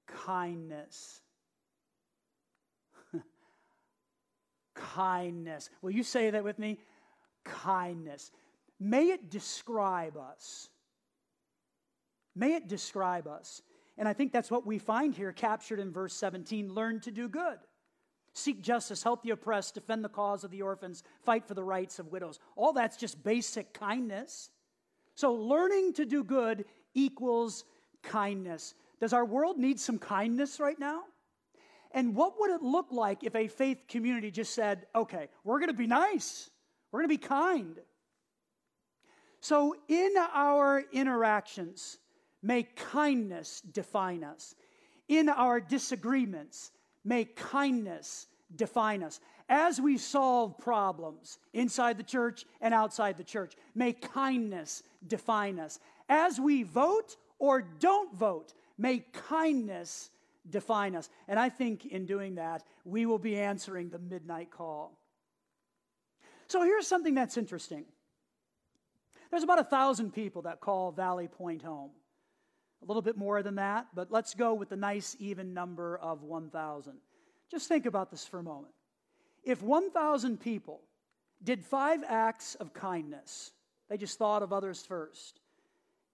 Kindness. 0.07 1.23
kindness. 4.75 5.71
Will 5.81 5.93
you 5.93 6.03
say 6.03 6.29
that 6.29 6.45
with 6.45 6.59
me? 6.59 6.79
Kindness. 7.45 8.31
May 8.79 9.07
it 9.07 9.31
describe 9.31 10.19
us. 10.19 10.69
May 12.35 12.55
it 12.55 12.69
describe 12.69 13.27
us. 13.27 13.63
And 13.97 14.07
I 14.07 14.13
think 14.13 14.33
that's 14.33 14.51
what 14.51 14.67
we 14.67 14.79
find 14.79 15.15
here 15.15 15.33
captured 15.33 15.79
in 15.79 15.91
verse 15.91 16.15
17 16.15 16.73
learn 16.73 17.01
to 17.01 17.11
do 17.11 17.29
good. 17.29 17.59
Seek 18.35 18.63
justice, 18.63 19.03
help 19.03 19.23
the 19.23 19.31
oppressed, 19.31 19.75
defend 19.75 20.05
the 20.05 20.09
cause 20.09 20.43
of 20.43 20.51
the 20.51 20.63
orphans, 20.63 21.03
fight 21.23 21.47
for 21.47 21.55
the 21.55 21.65
rights 21.65 21.99
of 21.99 22.11
widows. 22.11 22.39
All 22.57 22.73
that's 22.73 22.97
just 22.97 23.23
basic 23.23 23.75
kindness. 23.75 24.51
So, 25.15 25.35
learning 25.35 25.95
to 25.95 26.07
do 26.07 26.25
good 26.25 26.65
equals 26.95 27.65
kindness. 28.03 28.75
Does 29.01 29.13
our 29.13 29.25
world 29.25 29.59
need 29.59 29.79
some 29.79 29.99
kindness 29.99 30.61
right 30.61 30.79
now? 30.79 31.03
And 31.93 32.15
what 32.15 32.41
would 32.41 32.51
it 32.51 32.63
look 32.63 32.87
like 32.91 33.23
if 33.23 33.35
a 33.35 33.49
faith 33.49 33.85
community 33.87 34.31
just 34.31 34.55
said, 34.55 34.87
okay, 34.95 35.29
we're 35.45 35.59
going 35.59 35.69
to 35.69 35.75
be 35.75 35.87
nice, 35.87 36.49
we're 36.91 37.01
going 37.01 37.11
to 37.11 37.21
be 37.21 37.29
kind? 37.29 37.79
So, 39.41 39.77
in 39.89 40.15
our 40.33 40.85
interactions, 40.93 41.99
may 42.43 42.63
kindness 42.63 43.61
define 43.61 44.25
us. 44.25 44.55
In 45.09 45.29
our 45.29 45.61
disagreements, 45.61 46.71
may 47.05 47.25
kindness 47.25 48.27
define 48.55 49.03
us. 49.03 49.21
As 49.49 49.81
we 49.81 49.99
solve 49.99 50.59
problems 50.59 51.39
inside 51.53 51.99
the 51.99 52.03
church 52.03 52.45
and 52.61 52.73
outside 52.73 53.17
the 53.17 53.25
church, 53.25 53.55
may 53.75 53.93
kindness 53.93 54.83
define 55.07 55.59
us. 55.59 55.79
As 56.09 56.41
we 56.41 56.63
vote 56.63 57.17
or 57.39 57.63
don't 57.63 58.15
vote, 58.15 58.55
may 58.79 59.05
kindness 59.13 60.11
define 60.49 60.97
us. 60.97 61.09
And 61.29 61.39
I 61.39 61.49
think 61.49 61.87
in 61.87 62.07
doing 62.07 62.37
that, 62.37 62.65
we 62.85 63.07
will 63.07 63.19
be 63.19 63.39
answering 63.39 63.91
the 63.91 63.99
midnight 63.99 64.51
call. 64.51 64.99
So 66.49 66.63
here's 66.63 66.87
something 66.87 67.15
that's 67.15 67.37
interesting. 67.37 67.85
There's 69.31 69.43
about 69.43 69.59
a 69.59 69.65
thousand 69.65 70.13
people 70.13 70.43
that 70.43 70.61
call 70.61 70.93
Valley 70.93 71.29
Point 71.29 71.63
home. 71.63 71.91
A 72.83 72.87
little 72.87 73.03
bit 73.03 73.17
more 73.17 73.43
than 73.43 73.57
that, 73.57 73.87
but 73.95 74.11
let's 74.11 74.35
go 74.35 74.55
with 74.55 74.69
the 74.69 74.77
nice 74.77 75.17
even 75.21 75.55
number 75.55 75.97
of 75.97 76.23
1,000. 76.23 76.95
Just 77.51 77.69
think 77.69 77.87
about 77.87 78.11
this 78.11 78.27
for 78.27 78.41
a 78.41 78.43
moment. 78.43 78.75
If 79.45 79.63
1,000 79.63 80.41
people 80.41 80.81
did 81.43 81.65
five 81.65 82.03
acts 82.09 82.55
of 82.57 82.73
kindness, 82.73 83.53
they 83.89 83.97
just 83.97 84.19
thought 84.19 84.43
of 84.43 84.53
others 84.53 84.85
first, 84.85 85.41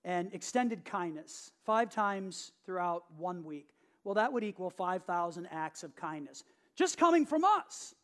and 0.04 0.33
extended 0.35 0.85
kindness 0.85 1.52
five 1.64 1.90
times 1.90 2.52
throughout 2.64 3.04
one 3.16 3.44
week, 3.44 3.68
well, 4.04 4.14
that 4.14 4.33
would 4.33 4.44
equal 4.44 4.70
5,000 4.70 5.46
acts 5.50 5.83
of 5.83 5.94
kindness. 5.94 6.44
Just 6.76 6.98
coming 6.98 7.26
from 7.26 7.44
us, 7.44 7.94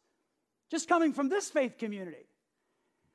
just 0.70 0.88
coming 0.88 1.12
from 1.12 1.29
this 1.29 1.50
faith 1.50 1.79
community. 1.79 2.27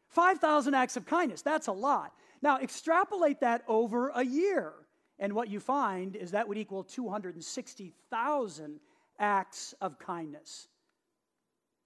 5,000 0.10 0.74
acts 0.74 0.98
of 0.98 1.06
kindness, 1.06 1.42
that's 1.42 1.68
a 1.68 1.72
lot. 1.72 2.14
Now, 2.42 2.60
extrapolate 2.60 3.42
that 3.42 3.64
over 3.68 4.10
a 4.10 4.26
year, 4.26 4.74
and 5.20 5.34
what 5.34 5.50
you 5.50 5.60
find 5.60 6.16
is 6.16 6.32
that 6.32 6.48
would 6.48 6.58
equal 6.58 6.84
260,000 6.84 8.80
acts 9.20 9.74
of 9.82 10.00
kindness. 10.00 10.68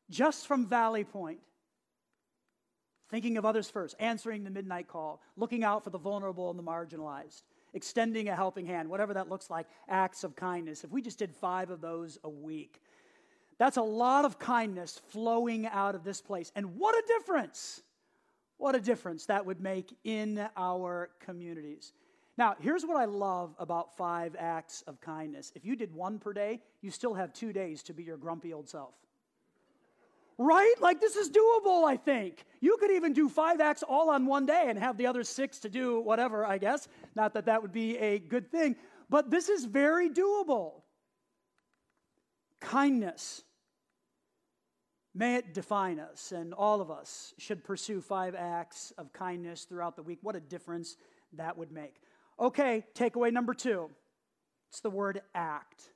Just 0.09 0.45
from 0.47 0.67
Valley 0.67 1.03
Point. 1.03 1.39
Thinking 3.09 3.37
of 3.37 3.45
others 3.45 3.69
first, 3.69 3.95
answering 3.99 4.43
the 4.43 4.49
midnight 4.49 4.87
call, 4.87 5.21
looking 5.35 5.63
out 5.63 5.83
for 5.83 5.89
the 5.89 5.99
vulnerable 5.99 6.49
and 6.49 6.57
the 6.57 6.63
marginalized, 6.63 7.43
extending 7.73 8.29
a 8.29 8.35
helping 8.35 8.65
hand, 8.65 8.89
whatever 8.89 9.13
that 9.13 9.29
looks 9.29 9.49
like, 9.49 9.67
acts 9.87 10.23
of 10.23 10.35
kindness. 10.35 10.83
If 10.83 10.91
we 10.91 11.01
just 11.01 11.19
did 11.19 11.31
five 11.31 11.69
of 11.69 11.81
those 11.81 12.17
a 12.23 12.29
week, 12.29 12.81
that's 13.59 13.77
a 13.77 13.83
lot 13.83 14.25
of 14.25 14.39
kindness 14.39 14.99
flowing 15.09 15.67
out 15.67 15.95
of 15.95 16.03
this 16.03 16.21
place. 16.21 16.51
And 16.55 16.75
what 16.75 16.95
a 16.95 17.03
difference! 17.07 17.81
What 18.57 18.75
a 18.75 18.79
difference 18.79 19.25
that 19.25 19.45
would 19.45 19.59
make 19.59 19.95
in 20.03 20.47
our 20.55 21.09
communities. 21.19 21.91
Now, 22.37 22.55
here's 22.59 22.83
what 22.83 22.97
I 22.97 23.05
love 23.05 23.53
about 23.59 23.95
five 23.95 24.35
acts 24.39 24.83
of 24.87 24.99
kindness. 24.99 25.51
If 25.55 25.65
you 25.65 25.75
did 25.75 25.93
one 25.93 26.17
per 26.17 26.33
day, 26.33 26.61
you 26.81 26.89
still 26.89 27.13
have 27.13 27.31
two 27.31 27.53
days 27.53 27.83
to 27.83 27.93
be 27.93 28.03
your 28.03 28.17
grumpy 28.17 28.53
old 28.53 28.67
self. 28.67 28.95
Right? 30.39 30.73
Like, 30.81 30.99
this 30.99 31.15
is 31.15 31.29
doable, 31.29 31.83
I 31.83 31.95
think. 31.95 32.43
You 32.59 32.77
could 32.79 32.89
even 32.89 33.13
do 33.13 33.29
five 33.29 33.61
acts 33.61 33.83
all 33.83 34.09
on 34.09 34.25
one 34.25 34.47
day 34.47 34.65
and 34.67 34.79
have 34.79 34.97
the 34.97 35.05
other 35.05 35.23
six 35.23 35.59
to 35.59 35.69
do 35.69 35.99
whatever, 35.99 36.43
I 36.43 36.57
guess. 36.57 36.87
Not 37.15 37.35
that 37.35 37.45
that 37.45 37.61
would 37.61 37.71
be 37.71 37.97
a 37.99 38.17
good 38.17 38.49
thing, 38.49 38.77
but 39.11 39.29
this 39.29 39.47
is 39.47 39.65
very 39.65 40.09
doable. 40.09 40.81
Kindness. 42.59 43.43
May 45.13 45.35
it 45.35 45.53
define 45.53 45.99
us, 45.99 46.31
and 46.31 46.55
all 46.55 46.81
of 46.81 46.89
us 46.89 47.35
should 47.37 47.63
pursue 47.63 48.01
five 48.01 48.33
acts 48.33 48.91
of 48.97 49.13
kindness 49.13 49.65
throughout 49.65 49.95
the 49.95 50.01
week. 50.01 50.17
What 50.23 50.35
a 50.35 50.39
difference 50.39 50.97
that 51.33 51.55
would 51.55 51.71
make. 51.71 52.01
Okay, 52.39 52.85
takeaway 52.95 53.31
number 53.31 53.53
two 53.53 53.89
it's 54.69 54.79
the 54.79 54.89
word 54.89 55.21
act. 55.35 55.89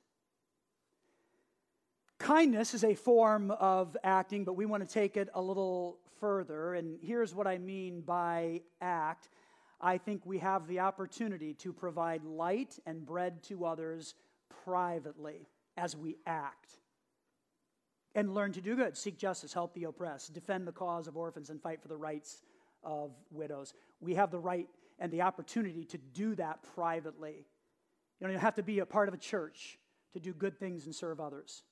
Kindness 2.18 2.74
is 2.74 2.84
a 2.84 2.94
form 2.94 3.50
of 3.50 3.96
acting, 4.04 4.44
but 4.44 4.54
we 4.54 4.66
want 4.66 4.86
to 4.86 4.92
take 4.92 5.16
it 5.16 5.28
a 5.34 5.42
little 5.42 5.98
further. 6.20 6.74
And 6.74 6.98
here's 7.02 7.34
what 7.34 7.46
I 7.46 7.58
mean 7.58 8.00
by 8.02 8.62
act 8.80 9.28
I 9.80 9.98
think 9.98 10.26
we 10.26 10.38
have 10.38 10.66
the 10.66 10.80
opportunity 10.80 11.54
to 11.54 11.72
provide 11.72 12.24
light 12.24 12.78
and 12.86 13.06
bread 13.06 13.42
to 13.44 13.64
others 13.64 14.14
privately 14.64 15.46
as 15.76 15.96
we 15.96 16.16
act 16.26 16.78
and 18.14 18.34
learn 18.34 18.52
to 18.52 18.60
do 18.60 18.74
good, 18.74 18.96
seek 18.96 19.16
justice, 19.16 19.52
help 19.52 19.74
the 19.74 19.84
oppressed, 19.84 20.34
defend 20.34 20.66
the 20.66 20.72
cause 20.72 21.06
of 21.06 21.16
orphans, 21.16 21.50
and 21.50 21.62
fight 21.62 21.80
for 21.80 21.86
the 21.88 21.96
rights 21.96 22.42
of 22.82 23.12
widows. 23.30 23.74
We 24.00 24.14
have 24.14 24.32
the 24.32 24.38
right 24.40 24.68
and 24.98 25.12
the 25.12 25.22
opportunity 25.22 25.84
to 25.84 25.98
do 25.98 26.34
that 26.34 26.62
privately. 26.74 27.46
You 28.20 28.26
don't 28.26 28.36
have 28.36 28.56
to 28.56 28.62
be 28.62 28.80
a 28.80 28.86
part 28.86 29.08
of 29.08 29.14
a 29.14 29.18
church 29.18 29.78
to 30.12 30.20
do 30.20 30.32
good 30.32 30.58
things 30.58 30.86
and 30.86 30.94
serve 30.94 31.20
others. 31.20 31.62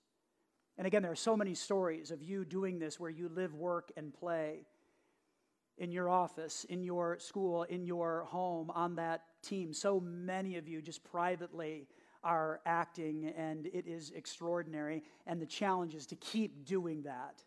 And 0.78 0.86
again, 0.86 1.02
there 1.02 1.10
are 1.10 1.16
so 1.16 1.36
many 1.36 1.54
stories 1.54 2.10
of 2.10 2.22
you 2.22 2.44
doing 2.44 2.78
this 2.78 3.00
where 3.00 3.10
you 3.10 3.28
live, 3.28 3.54
work, 3.54 3.90
and 3.96 4.12
play 4.12 4.66
in 5.78 5.90
your 5.90 6.08
office, 6.08 6.64
in 6.64 6.82
your 6.82 7.18
school, 7.18 7.64
in 7.64 7.84
your 7.84 8.24
home, 8.24 8.70
on 8.70 8.96
that 8.96 9.22
team. 9.42 9.72
So 9.72 10.00
many 10.00 10.56
of 10.56 10.68
you 10.68 10.80
just 10.80 11.02
privately 11.04 11.88
are 12.22 12.60
acting, 12.66 13.32
and 13.36 13.66
it 13.66 13.86
is 13.86 14.10
extraordinary. 14.14 15.02
And 15.26 15.40
the 15.40 15.46
challenge 15.46 15.94
is 15.94 16.06
to 16.06 16.16
keep 16.16 16.64
doing 16.64 17.02
that. 17.02 17.42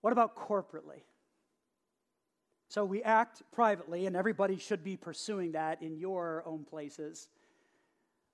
What 0.00 0.12
about 0.12 0.36
corporately? 0.36 1.02
So 2.74 2.84
we 2.84 3.04
act 3.04 3.40
privately, 3.52 4.06
and 4.06 4.16
everybody 4.16 4.58
should 4.58 4.82
be 4.82 4.96
pursuing 4.96 5.52
that 5.52 5.80
in 5.80 5.96
your 5.96 6.42
own 6.44 6.64
places. 6.64 7.28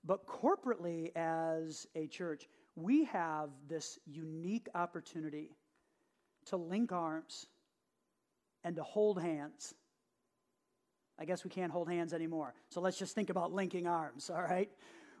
But 0.03 0.25
corporately, 0.25 1.15
as 1.15 1.85
a 1.93 2.07
church, 2.07 2.47
we 2.75 3.03
have 3.03 3.51
this 3.69 3.99
unique 4.07 4.67
opportunity 4.73 5.51
to 6.47 6.57
link 6.57 6.91
arms 6.91 7.45
and 8.63 8.77
to 8.77 8.81
hold 8.81 9.21
hands 9.21 9.75
I 11.19 11.25
guess 11.25 11.43
we 11.43 11.51
can't 11.51 11.71
hold 11.71 11.87
hands 11.87 12.13
anymore. 12.13 12.55
So 12.69 12.81
let's 12.81 12.97
just 12.97 13.13
think 13.13 13.29
about 13.29 13.53
linking 13.53 13.85
arms, 13.85 14.31
all 14.31 14.41
right? 14.41 14.71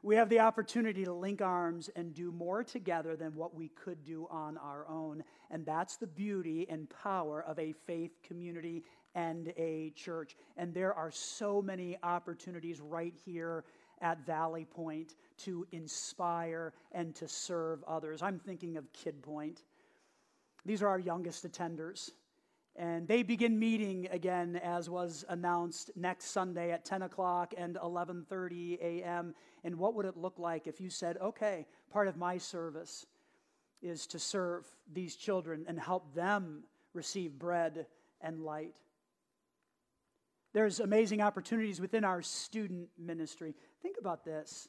We 0.01 0.15
have 0.15 0.29
the 0.29 0.39
opportunity 0.39 1.05
to 1.05 1.13
link 1.13 1.43
arms 1.43 1.91
and 1.95 2.15
do 2.15 2.31
more 2.31 2.63
together 2.63 3.15
than 3.15 3.35
what 3.35 3.53
we 3.53 3.67
could 3.67 4.03
do 4.03 4.27
on 4.31 4.57
our 4.57 4.87
own. 4.89 5.23
And 5.51 5.63
that's 5.63 5.97
the 5.97 6.07
beauty 6.07 6.65
and 6.67 6.89
power 6.89 7.43
of 7.43 7.59
a 7.59 7.73
faith 7.85 8.17
community 8.23 8.83
and 9.15 9.53
a 9.57 9.91
church. 9.95 10.35
And 10.57 10.73
there 10.73 10.93
are 10.93 11.11
so 11.11 11.61
many 11.61 11.97
opportunities 12.03 12.79
right 12.79 13.13
here 13.25 13.63
at 14.01 14.25
Valley 14.25 14.65
Point 14.65 15.15
to 15.37 15.65
inspire 15.71 16.73
and 16.91 17.13
to 17.15 17.27
serve 17.27 17.83
others. 17.87 18.21
I'm 18.21 18.39
thinking 18.39 18.77
of 18.77 18.91
Kid 18.93 19.21
Point. 19.21 19.63
These 20.65 20.81
are 20.81 20.87
our 20.87 20.99
youngest 20.99 21.49
attenders. 21.49 22.11
And 22.75 23.07
they 23.07 23.21
begin 23.21 23.59
meeting 23.59 24.07
again, 24.11 24.55
as 24.55 24.89
was 24.89 25.25
announced 25.27 25.91
next 25.95 26.25
Sunday 26.27 26.71
at 26.71 26.85
10 26.85 27.01
o'clock 27.01 27.53
and 27.57 27.75
11:30 27.75 28.79
a.m. 28.79 29.35
And 29.63 29.77
what 29.77 29.93
would 29.95 30.05
it 30.05 30.15
look 30.15 30.39
like 30.39 30.67
if 30.67 30.79
you 30.79 30.89
said, 30.89 31.17
"Okay, 31.17 31.67
part 31.89 32.07
of 32.07 32.15
my 32.15 32.37
service 32.37 33.05
is 33.81 34.07
to 34.07 34.19
serve 34.19 34.73
these 34.91 35.17
children 35.17 35.65
and 35.67 35.77
help 35.77 36.13
them 36.13 36.63
receive 36.93 37.37
bread 37.37 37.87
and 38.21 38.39
light"? 38.39 38.81
There's 40.53 40.79
amazing 40.79 41.21
opportunities 41.21 41.79
within 41.79 42.03
our 42.03 42.21
student 42.21 42.89
ministry. 42.97 43.55
Think 43.81 43.97
about 43.99 44.25
this. 44.25 44.67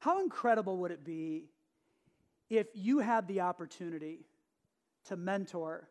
How 0.00 0.20
incredible 0.22 0.78
would 0.78 0.90
it 0.90 1.04
be 1.04 1.44
if 2.48 2.68
you 2.74 3.00
had 3.00 3.28
the 3.28 3.42
opportunity 3.42 4.26
to 5.06 5.16
mentor 5.16 5.88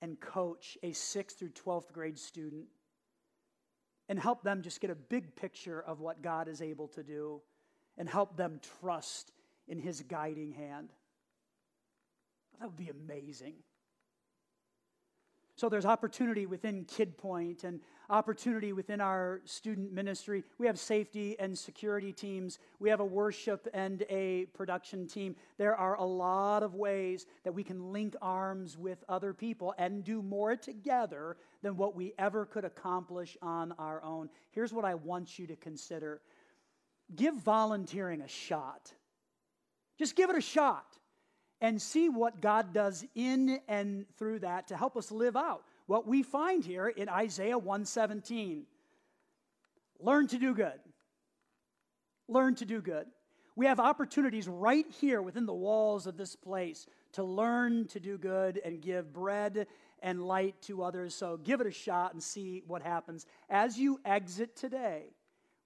and 0.00 0.18
coach 0.20 0.78
a 0.82 0.90
6th 0.90 1.36
through 1.36 1.50
12th 1.50 1.92
grade 1.92 2.18
student 2.18 2.66
and 4.08 4.18
help 4.18 4.42
them 4.42 4.62
just 4.62 4.80
get 4.80 4.90
a 4.90 4.94
big 4.94 5.36
picture 5.36 5.80
of 5.80 6.00
what 6.00 6.22
God 6.22 6.48
is 6.48 6.62
able 6.62 6.88
to 6.88 7.02
do 7.02 7.42
and 7.98 8.08
help 8.08 8.36
them 8.36 8.60
trust 8.80 9.32
in 9.68 9.78
His 9.78 10.02
guiding 10.02 10.52
hand. 10.52 10.90
That 12.58 12.66
would 12.66 12.76
be 12.76 12.88
amazing. 12.88 13.54
So 15.60 15.68
there's 15.68 15.84
opportunity 15.84 16.46
within 16.46 16.86
Kid 16.86 17.18
Point 17.18 17.64
and 17.64 17.80
opportunity 18.08 18.72
within 18.72 18.98
our 18.98 19.42
student 19.44 19.92
ministry. 19.92 20.42
We 20.56 20.66
have 20.66 20.78
safety 20.78 21.38
and 21.38 21.56
security 21.58 22.14
teams. 22.14 22.58
We 22.78 22.88
have 22.88 23.00
a 23.00 23.04
worship 23.04 23.68
and 23.74 24.02
a 24.08 24.46
production 24.54 25.06
team. 25.06 25.36
There 25.58 25.76
are 25.76 25.96
a 25.96 26.02
lot 26.02 26.62
of 26.62 26.76
ways 26.76 27.26
that 27.44 27.52
we 27.52 27.62
can 27.62 27.92
link 27.92 28.16
arms 28.22 28.78
with 28.78 29.04
other 29.06 29.34
people 29.34 29.74
and 29.76 30.02
do 30.02 30.22
more 30.22 30.56
together 30.56 31.36
than 31.60 31.76
what 31.76 31.94
we 31.94 32.14
ever 32.18 32.46
could 32.46 32.64
accomplish 32.64 33.36
on 33.42 33.72
our 33.78 34.02
own. 34.02 34.30
Here's 34.52 34.72
what 34.72 34.86
I 34.86 34.94
want 34.94 35.38
you 35.38 35.46
to 35.48 35.56
consider 35.56 36.22
give 37.14 37.34
volunteering 37.34 38.22
a 38.22 38.28
shot. 38.28 38.94
Just 39.98 40.16
give 40.16 40.30
it 40.30 40.36
a 40.36 40.40
shot 40.40 40.96
and 41.60 41.80
see 41.80 42.08
what 42.08 42.40
God 42.40 42.72
does 42.72 43.04
in 43.14 43.60
and 43.68 44.06
through 44.16 44.40
that 44.40 44.68
to 44.68 44.76
help 44.76 44.96
us 44.96 45.10
live 45.10 45.36
out 45.36 45.62
what 45.90 46.06
we 46.06 46.22
find 46.22 46.64
here 46.64 46.86
in 46.86 47.08
Isaiah 47.08 47.58
117. 47.58 48.64
Learn 49.98 50.28
to 50.28 50.38
do 50.38 50.54
good. 50.54 50.78
Learn 52.28 52.54
to 52.54 52.64
do 52.64 52.80
good. 52.80 53.08
We 53.56 53.66
have 53.66 53.80
opportunities 53.80 54.46
right 54.46 54.86
here 55.00 55.20
within 55.20 55.46
the 55.46 55.52
walls 55.52 56.06
of 56.06 56.16
this 56.16 56.36
place 56.36 56.86
to 57.14 57.24
learn 57.24 57.88
to 57.88 57.98
do 57.98 58.16
good 58.18 58.60
and 58.64 58.80
give 58.80 59.12
bread 59.12 59.66
and 60.00 60.22
light 60.22 60.54
to 60.62 60.84
others. 60.84 61.12
So 61.12 61.36
give 61.36 61.60
it 61.60 61.66
a 61.66 61.72
shot 61.72 62.12
and 62.14 62.22
see 62.22 62.62
what 62.68 62.82
happens. 62.82 63.26
As 63.50 63.76
you 63.76 64.00
exit 64.04 64.54
today, 64.54 65.06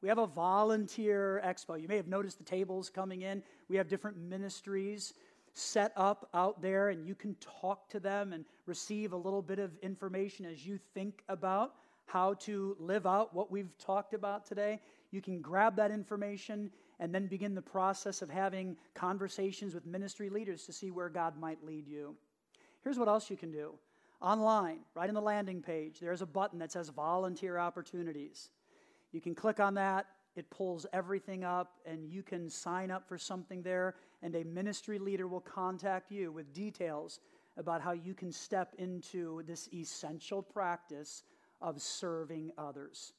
we 0.00 0.09
have 0.09 0.18
a 0.18 0.26
volunteer 0.26 1.42
expo. 1.44 1.80
You 1.80 1.87
may 1.87 1.96
have 1.96 2.09
noticed 2.09 2.38
the 2.38 2.44
tables 2.44 2.88
coming 2.88 3.22
in. 3.22 3.42
We 3.68 3.76
have 3.76 3.88
different 3.88 4.16
ministries 4.16 5.12
set 5.54 5.92
up 5.96 6.28
out 6.34 6.60
there 6.60 6.90
and 6.90 7.06
you 7.06 7.14
can 7.14 7.34
talk 7.36 7.88
to 7.88 8.00
them 8.00 8.32
and 8.32 8.44
receive 8.66 9.12
a 9.12 9.16
little 9.16 9.42
bit 9.42 9.58
of 9.58 9.70
information 9.82 10.44
as 10.44 10.66
you 10.66 10.78
think 10.92 11.22
about 11.28 11.74
how 12.06 12.34
to 12.34 12.76
live 12.78 13.06
out 13.06 13.34
what 13.34 13.50
we've 13.50 13.76
talked 13.78 14.14
about 14.14 14.44
today. 14.44 14.80
You 15.10 15.22
can 15.22 15.40
grab 15.40 15.76
that 15.76 15.90
information 15.90 16.70
and 17.00 17.14
then 17.14 17.26
begin 17.26 17.54
the 17.54 17.62
process 17.62 18.20
of 18.20 18.28
having 18.28 18.76
conversations 18.94 19.74
with 19.74 19.86
ministry 19.86 20.28
leaders 20.28 20.64
to 20.64 20.72
see 20.72 20.90
where 20.90 21.08
God 21.08 21.38
might 21.40 21.64
lead 21.64 21.88
you. 21.88 22.14
Here's 22.82 22.98
what 22.98 23.08
else 23.08 23.30
you 23.30 23.36
can 23.36 23.50
do 23.50 23.74
online, 24.20 24.78
right 24.94 25.08
in 25.08 25.14
the 25.14 25.20
landing 25.20 25.60
page, 25.60 26.00
there's 26.00 26.22
a 26.22 26.26
button 26.26 26.58
that 26.58 26.72
says 26.72 26.88
volunteer 26.88 27.58
opportunities. 27.58 28.48
You 29.12 29.20
can 29.20 29.34
click 29.34 29.60
on 29.60 29.74
that, 29.74 30.06
it 30.36 30.50
pulls 30.50 30.86
everything 30.92 31.44
up, 31.44 31.78
and 31.86 32.10
you 32.10 32.22
can 32.22 32.50
sign 32.50 32.90
up 32.90 33.08
for 33.08 33.16
something 33.18 33.62
there 33.62 33.94
and 34.24 34.34
a 34.34 34.44
ministry 34.44 34.98
leader 34.98 35.28
will 35.28 35.40
contact 35.40 36.10
you 36.10 36.32
with 36.32 36.52
details 36.54 37.20
about 37.58 37.82
how 37.82 37.92
you 37.92 38.14
can 38.14 38.32
step 38.32 38.74
into 38.78 39.42
this 39.46 39.68
essential 39.72 40.42
practice 40.42 41.22
of 41.60 41.80
serving 41.80 42.50
others. 42.56 43.12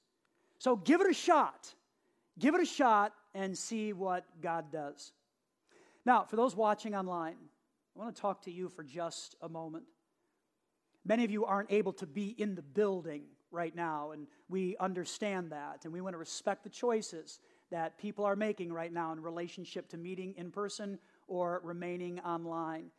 So 0.57 0.75
give 0.75 1.01
it 1.01 1.09
a 1.09 1.13
shot. 1.13 1.73
Give 2.39 2.55
it 2.55 2.61
a 2.61 2.65
shot 2.65 3.13
and 3.35 3.55
see 3.55 3.93
what 3.93 4.25
God 4.41 4.71
does. 4.71 5.13
Now, 6.05 6.23
for 6.23 6.35
those 6.35 6.55
watching 6.55 6.95
online, 6.95 7.37
I 7.95 7.99
want 7.99 8.15
to 8.15 8.21
talk 8.21 8.41
to 8.43 8.51
you 8.51 8.67
for 8.67 8.83
just 8.83 9.35
a 9.41 9.47
moment. 9.47 9.85
Many 11.05 11.23
of 11.23 11.29
you 11.29 11.45
aren't 11.45 11.71
able 11.71 11.93
to 11.93 12.07
be 12.07 12.29
in 12.29 12.55
the 12.55 12.63
building 12.63 13.25
right 13.55 13.75
now, 13.75 14.11
and 14.11 14.27
we 14.49 14.75
understand 14.77 15.51
that, 15.51 15.85
and 15.85 15.93
we 15.93 16.01
want 16.01 16.13
to 16.13 16.19
respect 16.19 16.63
the 16.63 16.69
choices 16.69 17.39
that 17.71 17.97
people 17.97 18.25
are 18.25 18.35
making 18.35 18.71
right 18.71 18.93
now 18.93 19.11
in 19.11 19.19
relationship 19.19 19.89
to 19.89 19.97
meeting 19.97 20.35
in 20.37 20.51
person 20.51 20.99
or 21.27 21.61
remaining 21.63 22.19
online. 22.19 22.91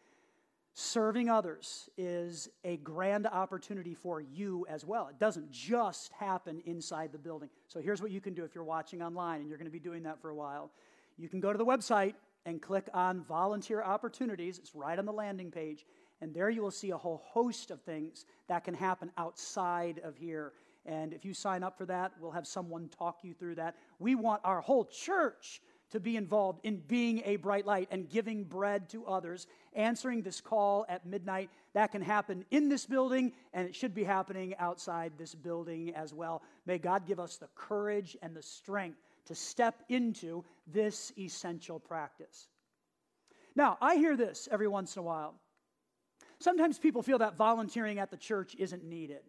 Serving 0.79 1.31
others 1.31 1.89
is 1.97 2.51
a 2.65 2.77
grand 2.79 3.27
opportunity 3.27 3.95
for 3.95 4.21
you 4.21 4.67
as 4.69 4.85
well. 4.85 5.09
It 5.09 5.19
doesn't 5.19 5.51
just 5.51 6.13
happen 6.13 6.61
inside 6.67 7.13
the 7.13 7.19
building. 7.19 7.49
So 7.69 7.81
here's 7.81 8.03
what 8.03 8.11
you 8.11 8.21
can 8.21 8.35
do 8.35 8.45
if 8.45 8.55
you're 8.55 8.65
watching 8.65 9.01
online 9.01 9.41
and 9.41 9.49
you're 9.49 9.57
going 9.57 9.67
to 9.67 9.73
be 9.73 9.79
doing 9.79 10.03
that 10.03 10.21
for 10.21 10.29
a 10.29 10.35
while. 10.35 10.71
You 11.17 11.31
can 11.31 11.41
go 11.41 11.51
to 11.51 11.57
the 11.57 11.65
website 11.65 12.15
and 12.45 12.61
click 12.61 12.91
on 12.93 13.23
volunteer 13.23 13.83
opportunities. 13.83 14.59
It's 14.59 14.75
right 14.75 14.99
on 14.99 15.07
the 15.07 15.13
landing 15.13 15.51
page. 15.51 15.87
And 16.21 16.35
there 16.35 16.49
you 16.49 16.63
will 16.63 16.71
see 16.71 16.91
a 16.91 16.97
whole 16.97 17.23
host 17.25 17.71
of 17.71 17.83
things 17.83 18.25
that 18.49 18.65
can 18.65 18.75
happen 18.75 19.11
outside 19.17 20.01
of 20.03 20.17
here. 20.17 20.53
And 20.87 21.13
if 21.13 21.25
you 21.25 21.35
sign 21.35 21.63
up 21.63 21.77
for 21.77 21.87
that, 21.87 22.13
we'll 22.21 22.31
have 22.31 22.47
someone 22.47 22.89
talk 22.89 23.19
you 23.23 23.35
through 23.35 23.57
that. 23.57 23.77
We 23.99 24.15
want 24.15 24.41
our 24.45 24.61
whole 24.61 24.85
church 24.85 25.61
to 25.91 26.01
be 26.01 26.17
involved 26.17 26.61
in 26.65 26.79
being 26.79 27.23
a 27.25 27.37
bright 27.37 27.67
light 27.67 27.89
and 27.91 28.09
giving 28.09 28.45
bread 28.45 28.89
to 28.91 29.07
others, 29.07 29.47
answering 29.75 30.23
this 30.23 30.41
call 30.41 30.85
at 30.89 31.07
midnight. 31.07 31.51
That 31.75 31.93
can 31.93 32.03
happen 32.03 32.45
in 32.51 32.69
this 32.69 32.87
building, 32.87 33.33
and 33.53 33.69
it 33.69 33.75
should 33.75 33.95
be 33.95 34.05
happening 34.05 34.55
outside 34.59 35.13
this 35.17 35.35
building 35.35 35.95
as 35.95 36.13
well. 36.13 36.43
May 36.65 36.79
God 36.79 37.07
give 37.07 37.21
us 37.21 37.37
the 37.37 37.49
courage 37.55 38.17
and 38.23 38.35
the 38.35 38.43
strength 38.43 38.99
to 39.27 39.35
step 39.35 39.83
into 39.89 40.45
this 40.67 41.13
essential 41.19 41.79
practice. 41.79 42.49
Now, 43.55 43.79
I 43.81 43.97
hear 43.97 44.17
this 44.17 44.49
every 44.51 44.69
once 44.69 44.97
in 44.97 45.01
a 45.01 45.05
while. 45.05 45.35
Sometimes 46.41 46.79
people 46.79 47.03
feel 47.03 47.19
that 47.19 47.37
volunteering 47.37 47.99
at 47.99 48.11
the 48.11 48.17
church 48.17 48.55
isn't 48.59 48.85
needed 48.85 49.23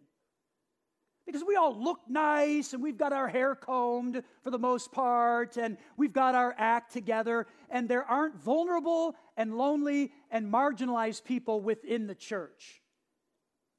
because 1.28 1.44
we 1.46 1.56
all 1.56 1.78
look 1.78 2.00
nice 2.08 2.72
and 2.72 2.82
we've 2.82 2.96
got 2.96 3.12
our 3.12 3.28
hair 3.28 3.54
combed 3.54 4.22
for 4.42 4.50
the 4.50 4.58
most 4.58 4.90
part 4.92 5.58
and 5.58 5.76
we've 5.98 6.14
got 6.14 6.34
our 6.34 6.54
act 6.56 6.90
together, 6.90 7.46
and 7.68 7.86
there 7.86 8.02
aren't 8.02 8.34
vulnerable 8.36 9.14
and 9.36 9.58
lonely 9.58 10.10
and 10.30 10.50
marginalized 10.50 11.24
people 11.24 11.60
within 11.60 12.06
the 12.06 12.14
church. 12.14 12.80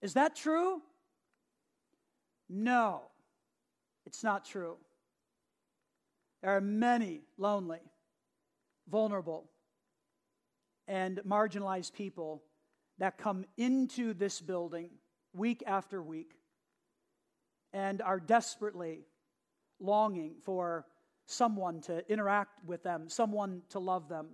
Is 0.04 0.14
that 0.14 0.36
true? 0.36 0.80
No, 2.48 3.02
it's 4.06 4.24
not 4.24 4.46
true. 4.46 4.78
There 6.44 6.56
are 6.56 6.62
many 6.62 7.22
lonely, 7.40 7.82
vulnerable, 8.88 9.50
and 10.88 11.20
marginalized 11.28 11.94
people 11.94 12.44
that 13.00 13.18
come 13.18 13.46
into 13.58 14.14
this 14.14 14.40
building 14.40 14.90
week 15.34 15.64
after 15.66 16.02
week 16.02 16.34
and 17.74 18.02
are 18.02 18.20
desperately 18.20 19.06
longing 19.80 20.36
for 20.44 20.86
someone 21.26 21.82
to 21.82 22.10
interact 22.12 22.64
with 22.66 22.84
them, 22.84 23.08
someone 23.08 23.62
to 23.70 23.80
love 23.80 24.10
them, 24.10 24.28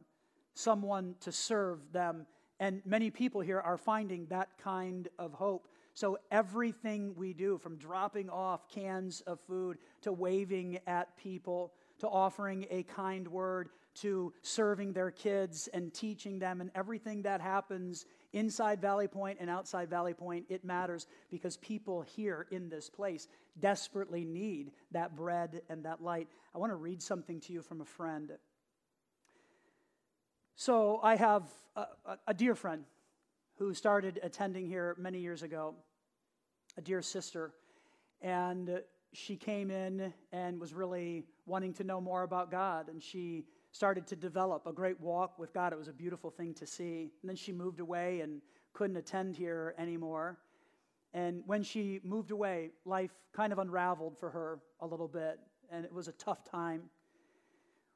someone 0.54 1.16
to 1.20 1.32
serve 1.32 1.92
them. 1.92 2.26
And 2.60 2.82
many 2.86 3.12
people 3.12 3.42
here 3.42 3.60
are 3.60 3.78
finding 3.78 4.28
that 4.28 4.50
kind 4.64 5.08
of 5.20 5.34
hope. 5.34 5.68
So, 5.94 6.18
everything 6.30 7.14
we 7.16 7.34
do, 7.34 7.58
from 7.58 7.78
dropping 7.78 8.30
off 8.30 8.68
cans 8.68 9.22
of 9.22 9.40
food 9.42 9.78
to 10.02 10.12
waving 10.12 10.80
at 10.88 11.16
people, 11.16 11.72
to 12.00 12.08
offering 12.08 12.66
a 12.70 12.84
kind 12.84 13.26
word, 13.28 13.70
to 13.96 14.34
serving 14.42 14.92
their 14.92 15.12
kids 15.12 15.70
and 15.74 15.94
teaching 15.94 16.38
them, 16.40 16.60
and 16.60 16.70
everything 16.76 17.22
that 17.22 17.40
happens 17.40 18.06
inside 18.36 18.82
Valley 18.82 19.08
Point 19.08 19.38
and 19.40 19.50
outside 19.50 19.90
Valley 19.90 20.14
Point, 20.14 20.46
it 20.50 20.64
matters 20.64 21.08
because 21.32 21.58
people 21.58 22.02
here 22.02 22.46
in 22.52 22.70
this 22.70 22.90
place 22.90 23.28
desperately 23.60 24.26
need 24.26 24.72
that 24.92 25.16
bread 25.16 25.62
and 25.70 25.86
that 25.86 26.04
light. 26.04 26.28
I 26.54 26.58
want 26.60 26.72
to 26.72 26.76
read 26.76 27.02
something 27.02 27.40
to 27.42 27.54
you 27.54 27.62
from 27.62 27.82
a 27.82 27.86
friend. 27.86 28.32
So, 30.58 31.00
I 31.02 31.16
have 31.16 31.44
a, 31.76 31.86
a 32.28 32.34
dear 32.34 32.56
friend 32.56 32.84
who 33.58 33.74
started 33.74 34.20
attending 34.22 34.68
here 34.68 34.96
many 35.00 35.20
years 35.20 35.42
ago, 35.42 35.76
a 36.78 36.82
dear 36.82 37.02
sister, 37.02 37.54
and 38.22 38.82
she 39.14 39.38
came 39.38 39.72
in 39.72 40.14
and 40.34 40.60
was 40.60 40.74
really 40.74 41.26
wanting 41.46 41.74
to 41.74 41.84
know 41.84 42.02
more 42.02 42.24
about 42.24 42.52
God, 42.52 42.90
and 42.90 43.02
she 43.02 43.46
started 43.76 44.08
to 44.08 44.16
develop 44.16 44.66
a 44.68 44.72
great 44.72 44.98
walk 45.02 45.38
with 45.38 45.54
God. 45.54 45.74
It 45.74 45.78
was 45.78 45.90
a 45.90 45.94
beautiful 45.94 46.32
thing 46.32 46.54
to 46.54 46.66
see. 46.66 47.12
And 47.22 47.30
then 47.30 47.36
she 47.36 47.52
moved 47.52 47.82
away 47.82 48.22
and 48.22 48.42
couldn't 48.72 48.96
attend 48.96 49.36
here 49.36 49.76
anymore. 49.78 50.38
And 51.14 51.44
when 51.46 51.62
she 51.62 52.00
moved 52.02 52.32
away, 52.32 52.72
life 52.86 53.12
kind 53.34 53.52
of 53.52 53.60
unraveled 53.60 54.18
for 54.18 54.30
her 54.30 54.60
a 54.80 54.88
little 54.88 55.10
bit, 55.10 55.40
and 55.70 55.84
it 55.84 55.92
was 55.92 56.08
a 56.08 56.14
tough 56.14 56.50
time. 56.50 56.84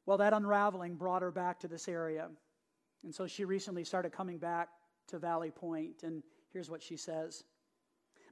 Well, 0.05 0.17
that 0.17 0.33
unraveling 0.33 0.95
brought 0.95 1.21
her 1.21 1.31
back 1.31 1.61
to 1.61 1.69
this 1.69 1.87
area. 1.87 2.27
And 3.03 3.15
so 3.15 3.25
she 3.25 3.45
recently 3.45 3.85
started 3.85 4.11
coming 4.11 4.37
back 4.37 4.67
to 5.07 5.17
Valley 5.17 5.49
Point, 5.49 6.03
and 6.03 6.23
here's 6.51 6.69
what 6.69 6.83
she 6.83 6.97
says. 6.97 7.45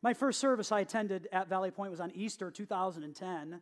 My 0.01 0.13
first 0.13 0.41
service 0.41 0.73
I 0.73 0.81
attended 0.81 1.29
at 1.31 1.47
Valley 1.47 1.71
Point 1.71 1.91
was 1.91 2.01
on 2.01 2.11
Easter 2.11 2.51
2010. 2.51 3.61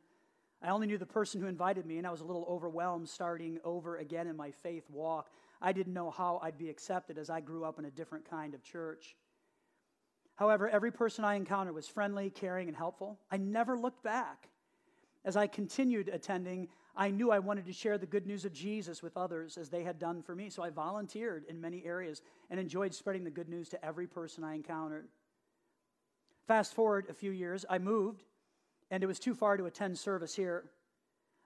I 0.66 0.70
only 0.70 0.88
knew 0.88 0.98
the 0.98 1.06
person 1.06 1.40
who 1.40 1.48
invited 1.48 1.86
me, 1.86 2.00
and 2.00 2.08
I 2.08 2.12
was 2.12 2.22
a 2.22 2.26
little 2.26 2.46
overwhelmed 2.50 3.08
starting 3.08 3.60
over 3.64 3.98
again 3.98 4.26
in 4.26 4.36
my 4.36 4.50
faith 4.50 4.90
walk. 4.90 5.30
I 5.62 5.72
didn't 5.72 5.94
know 5.94 6.10
how 6.10 6.40
I'd 6.42 6.58
be 6.58 6.70
accepted 6.70 7.20
as 7.20 7.30
I 7.30 7.40
grew 7.40 7.64
up 7.64 7.78
in 7.78 7.86
a 7.86 7.92
different 7.92 8.28
kind 8.28 8.56
of 8.56 8.64
church. 8.64 9.16
However, 10.34 10.68
every 10.68 10.92
person 10.92 11.24
I 11.24 11.36
encountered 11.36 11.76
was 11.76 11.88
friendly, 11.88 12.32
caring, 12.32 12.68
and 12.68 12.76
helpful. 12.76 13.20
I 13.30 13.38
never 13.38 13.78
looked 13.78 14.04
back. 14.04 14.50
As 15.24 15.38
I 15.38 15.46
continued 15.46 16.10
attending, 16.10 16.68
I 16.96 17.12
knew 17.12 17.30
I 17.30 17.40
wanted 17.40 17.66
to 17.68 17.74
share 17.74 18.00
the 18.00 18.08
good 18.08 18.26
news 18.26 18.44
of 18.44 18.52
Jesus 18.52 19.04
with 19.04 19.16
others 19.18 19.58
as 19.58 19.70
they 19.70 19.84
had 19.84 20.00
done 20.00 20.24
for 20.24 20.36
me. 20.36 20.50
So 20.50 20.64
I 20.64 20.72
volunteered 20.72 21.46
in 21.48 21.62
many 21.62 21.86
areas 21.86 22.24
and 22.50 22.60
enjoyed 22.60 22.94
spreading 22.94 23.24
the 23.24 23.30
good 23.30 23.50
news 23.50 23.70
to 23.70 23.86
every 23.86 24.08
person 24.08 24.44
I 24.44 24.56
encountered. 24.56 25.08
Fast 26.48 26.74
forward 26.74 27.06
a 27.10 27.14
few 27.14 27.32
years, 27.32 27.66
I 27.70 27.78
moved, 27.78 28.24
and 28.96 29.04
it 29.04 29.08
was 29.08 29.20
too 29.20 29.36
far 29.36 29.58
to 29.58 29.66
attend 29.66 30.00
service 30.00 30.34
here. 30.34 30.64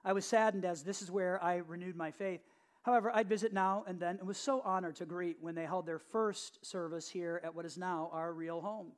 I 0.04 0.12
was 0.12 0.24
saddened 0.24 0.64
as 0.64 0.84
this 0.84 1.02
is 1.02 1.10
where 1.10 1.42
I 1.42 1.56
renewed 1.56 1.96
my 1.96 2.12
faith. 2.12 2.42
However, 2.82 3.10
I'd 3.12 3.28
visit 3.28 3.52
now 3.52 3.82
and 3.88 3.98
then 3.98 4.18
and 4.20 4.28
was 4.28 4.38
so 4.38 4.60
honored 4.60 4.94
to 4.96 5.04
greet 5.04 5.38
when 5.40 5.56
they 5.56 5.64
held 5.64 5.84
their 5.84 5.98
first 5.98 6.64
service 6.64 7.08
here 7.08 7.40
at 7.42 7.52
what 7.52 7.66
is 7.66 7.76
now 7.76 8.08
our 8.12 8.32
real 8.32 8.60
home. 8.60 8.92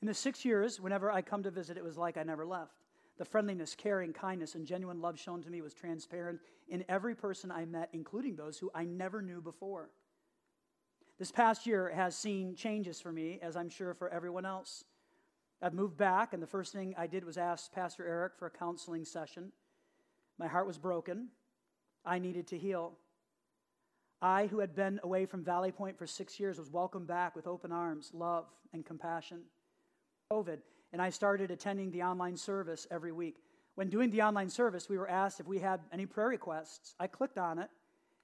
In 0.00 0.06
the 0.06 0.14
six 0.14 0.44
years, 0.44 0.80
whenever 0.80 1.10
I 1.10 1.20
come 1.20 1.42
to 1.42 1.50
visit, 1.50 1.76
it 1.76 1.82
was 1.82 1.98
like 1.98 2.16
I 2.16 2.22
never 2.22 2.46
left. 2.46 2.76
The 3.18 3.24
friendliness, 3.24 3.74
caring, 3.74 4.12
kindness, 4.12 4.54
and 4.54 4.64
genuine 4.64 5.00
love 5.00 5.18
shown 5.18 5.42
to 5.42 5.50
me 5.50 5.62
was 5.62 5.74
transparent 5.74 6.38
in 6.68 6.84
every 6.88 7.16
person 7.16 7.50
I 7.50 7.64
met, 7.64 7.88
including 7.92 8.36
those 8.36 8.56
who 8.56 8.70
I 8.72 8.84
never 8.84 9.20
knew 9.20 9.40
before. 9.40 9.90
This 11.18 11.32
past 11.32 11.66
year 11.66 11.90
has 11.92 12.16
seen 12.16 12.54
changes 12.54 13.00
for 13.00 13.10
me, 13.10 13.40
as 13.42 13.56
I'm 13.56 13.68
sure 13.68 13.94
for 13.94 14.08
everyone 14.10 14.46
else. 14.46 14.84
I've 15.62 15.74
moved 15.74 15.98
back, 15.98 16.32
and 16.32 16.42
the 16.42 16.46
first 16.46 16.72
thing 16.72 16.94
I 16.96 17.06
did 17.06 17.24
was 17.24 17.36
ask 17.36 17.70
Pastor 17.72 18.06
Eric 18.06 18.32
for 18.38 18.46
a 18.46 18.50
counseling 18.50 19.04
session. 19.04 19.52
My 20.38 20.46
heart 20.46 20.66
was 20.66 20.78
broken. 20.78 21.28
I 22.04 22.18
needed 22.18 22.46
to 22.48 22.58
heal. 22.58 22.94
I, 24.22 24.46
who 24.46 24.60
had 24.60 24.74
been 24.74 25.00
away 25.02 25.26
from 25.26 25.44
Valley 25.44 25.70
Point 25.70 25.98
for 25.98 26.06
six 26.06 26.40
years, 26.40 26.58
was 26.58 26.70
welcomed 26.70 27.06
back 27.06 27.36
with 27.36 27.46
open 27.46 27.72
arms, 27.72 28.10
love, 28.14 28.46
and 28.72 28.86
compassion. 28.86 29.42
COVID, 30.32 30.60
and 30.92 31.02
I 31.02 31.10
started 31.10 31.50
attending 31.50 31.90
the 31.90 32.02
online 32.02 32.38
service 32.38 32.86
every 32.90 33.12
week. 33.12 33.36
When 33.74 33.90
doing 33.90 34.10
the 34.10 34.22
online 34.22 34.48
service, 34.48 34.88
we 34.88 34.96
were 34.96 35.08
asked 35.08 35.40
if 35.40 35.46
we 35.46 35.58
had 35.58 35.80
any 35.92 36.06
prayer 36.06 36.28
requests. 36.28 36.94
I 36.98 37.06
clicked 37.06 37.38
on 37.38 37.58
it, 37.58 37.68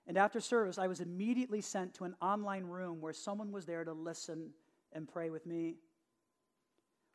and 0.07 0.17
after 0.17 0.41
service, 0.41 0.79
I 0.79 0.87
was 0.87 1.01
immediately 1.01 1.61
sent 1.61 1.93
to 1.95 2.05
an 2.05 2.15
online 2.23 2.65
room 2.65 3.01
where 3.01 3.13
someone 3.13 3.53
was 3.53 3.67
there 3.67 3.85
to 3.85 3.93
listen 3.93 4.51
and 4.93 5.07
pray 5.07 5.29
with 5.29 5.45
me. 5.45 5.77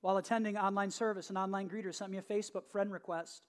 While 0.02 0.18
attending 0.18 0.58
online 0.58 0.92
service, 0.92 1.30
an 1.30 1.38
online 1.38 1.70
greeter 1.70 1.94
sent 1.94 2.12
me 2.12 2.18
a 2.18 2.24
Facebook 2.24 2.68
friend 2.72 2.92
request. 2.92 3.44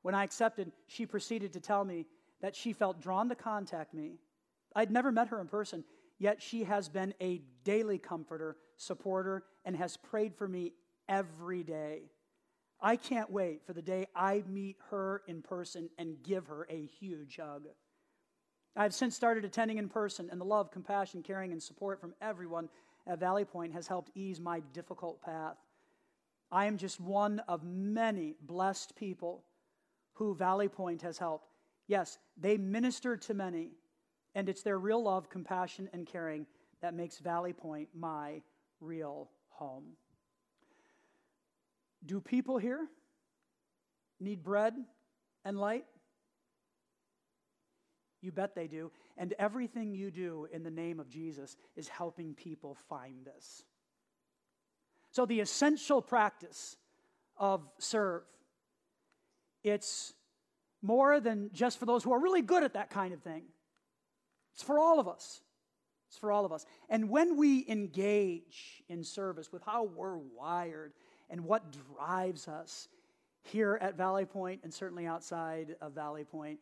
When 0.00 0.14
I 0.14 0.24
accepted, 0.24 0.72
she 0.86 1.06
proceeded 1.06 1.52
to 1.52 1.60
tell 1.60 1.84
me 1.84 2.06
that 2.40 2.56
she 2.56 2.72
felt 2.72 3.00
drawn 3.00 3.28
to 3.28 3.34
contact 3.34 3.94
me. 3.94 4.16
I'd 4.74 4.90
never 4.90 5.12
met 5.12 5.28
her 5.28 5.40
in 5.40 5.48
person, 5.48 5.84
yet 6.18 6.42
she 6.42 6.64
has 6.64 6.88
been 6.88 7.14
a 7.20 7.42
daily 7.62 7.98
comforter, 7.98 8.56
supporter, 8.76 9.44
and 9.64 9.76
has 9.76 9.96
prayed 9.96 10.34
for 10.34 10.48
me 10.48 10.72
every 11.08 11.62
day. 11.62 12.10
I 12.80 12.96
can't 12.96 13.30
wait 13.30 13.64
for 13.64 13.74
the 13.74 13.82
day 13.82 14.06
I 14.16 14.42
meet 14.48 14.76
her 14.90 15.22
in 15.28 15.42
person 15.42 15.88
and 15.98 16.22
give 16.22 16.46
her 16.48 16.66
a 16.68 16.86
huge 16.86 17.38
hug. 17.40 17.66
I've 18.74 18.94
since 18.94 19.14
started 19.14 19.44
attending 19.44 19.76
in 19.76 19.88
person, 19.88 20.30
and 20.32 20.40
the 20.40 20.46
love, 20.46 20.72
compassion, 20.72 21.22
caring, 21.22 21.52
and 21.52 21.62
support 21.62 22.00
from 22.00 22.14
everyone 22.20 22.70
at 23.06 23.20
Valley 23.20 23.44
Point 23.44 23.74
has 23.74 23.86
helped 23.86 24.10
ease 24.16 24.40
my 24.40 24.60
difficult 24.72 25.20
path. 25.22 25.58
I 26.52 26.66
am 26.66 26.76
just 26.76 27.00
one 27.00 27.40
of 27.48 27.64
many 27.64 28.34
blessed 28.42 28.94
people 28.94 29.42
who 30.12 30.34
Valley 30.34 30.68
Point 30.68 31.00
has 31.00 31.16
helped. 31.16 31.48
Yes, 31.88 32.18
they 32.36 32.58
minister 32.58 33.16
to 33.16 33.32
many, 33.34 33.70
and 34.34 34.50
it's 34.50 34.62
their 34.62 34.78
real 34.78 35.02
love, 35.02 35.30
compassion, 35.30 35.88
and 35.94 36.06
caring 36.06 36.46
that 36.82 36.92
makes 36.92 37.18
Valley 37.18 37.54
Point 37.54 37.88
my 37.94 38.42
real 38.80 39.30
home. 39.48 39.96
Do 42.04 42.20
people 42.20 42.58
here 42.58 42.86
need 44.20 44.42
bread 44.42 44.74
and 45.46 45.58
light? 45.58 45.86
You 48.20 48.30
bet 48.30 48.54
they 48.54 48.66
do. 48.66 48.90
And 49.16 49.34
everything 49.38 49.94
you 49.94 50.10
do 50.10 50.48
in 50.52 50.62
the 50.62 50.70
name 50.70 51.00
of 51.00 51.08
Jesus 51.08 51.56
is 51.76 51.88
helping 51.88 52.34
people 52.34 52.76
find 52.88 53.24
this. 53.24 53.64
So 55.12 55.26
the 55.26 55.40
essential 55.40 56.02
practice 56.02 56.76
of 57.36 57.68
serve 57.78 58.22
it's 59.62 60.12
more 60.82 61.20
than 61.20 61.50
just 61.52 61.78
for 61.78 61.86
those 61.86 62.02
who 62.02 62.12
are 62.12 62.20
really 62.20 62.42
good 62.42 62.64
at 62.64 62.74
that 62.74 62.90
kind 62.90 63.14
of 63.14 63.22
thing. 63.22 63.44
It's 64.54 64.62
for 64.62 64.78
all 64.78 64.98
of 64.98 65.06
us. 65.06 65.40
It's 66.08 66.18
for 66.18 66.32
all 66.32 66.44
of 66.44 66.52
us. 66.52 66.66
And 66.88 67.08
when 67.08 67.36
we 67.36 67.64
engage 67.68 68.82
in 68.88 69.04
service 69.04 69.52
with 69.52 69.62
how 69.62 69.84
we're 69.84 70.18
wired 70.18 70.92
and 71.30 71.44
what 71.44 71.72
drives 71.96 72.48
us 72.48 72.88
here 73.44 73.78
at 73.80 73.96
Valley 73.96 74.24
Point 74.24 74.60
and 74.64 74.74
certainly 74.74 75.06
outside 75.06 75.76
of 75.80 75.92
Valley 75.92 76.24
Point, 76.24 76.58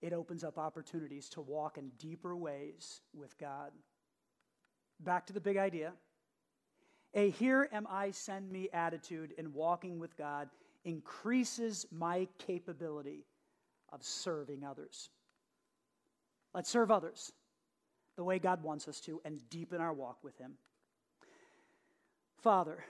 it 0.00 0.12
opens 0.12 0.44
up 0.44 0.58
opportunities 0.58 1.28
to 1.30 1.40
walk 1.40 1.76
in 1.76 1.90
deeper 1.98 2.36
ways 2.36 3.00
with 3.12 3.36
God. 3.38 3.72
Back 5.00 5.26
to 5.26 5.32
the 5.32 5.40
big 5.40 5.56
idea. 5.56 5.92
A 7.14 7.30
here 7.30 7.68
am 7.72 7.86
I, 7.90 8.10
send 8.10 8.50
me 8.50 8.68
attitude 8.72 9.32
in 9.38 9.52
walking 9.52 9.98
with 9.98 10.16
God 10.16 10.48
increases 10.84 11.86
my 11.90 12.28
capability 12.38 13.24
of 13.92 14.02
serving 14.02 14.64
others. 14.64 15.10
Let's 16.54 16.70
serve 16.70 16.90
others 16.90 17.32
the 18.16 18.24
way 18.24 18.38
God 18.38 18.62
wants 18.62 18.88
us 18.88 19.00
to 19.02 19.20
and 19.24 19.40
deepen 19.48 19.80
our 19.80 19.92
walk 19.92 20.18
with 20.22 20.36
Him. 20.38 20.54
Father, 22.42 22.84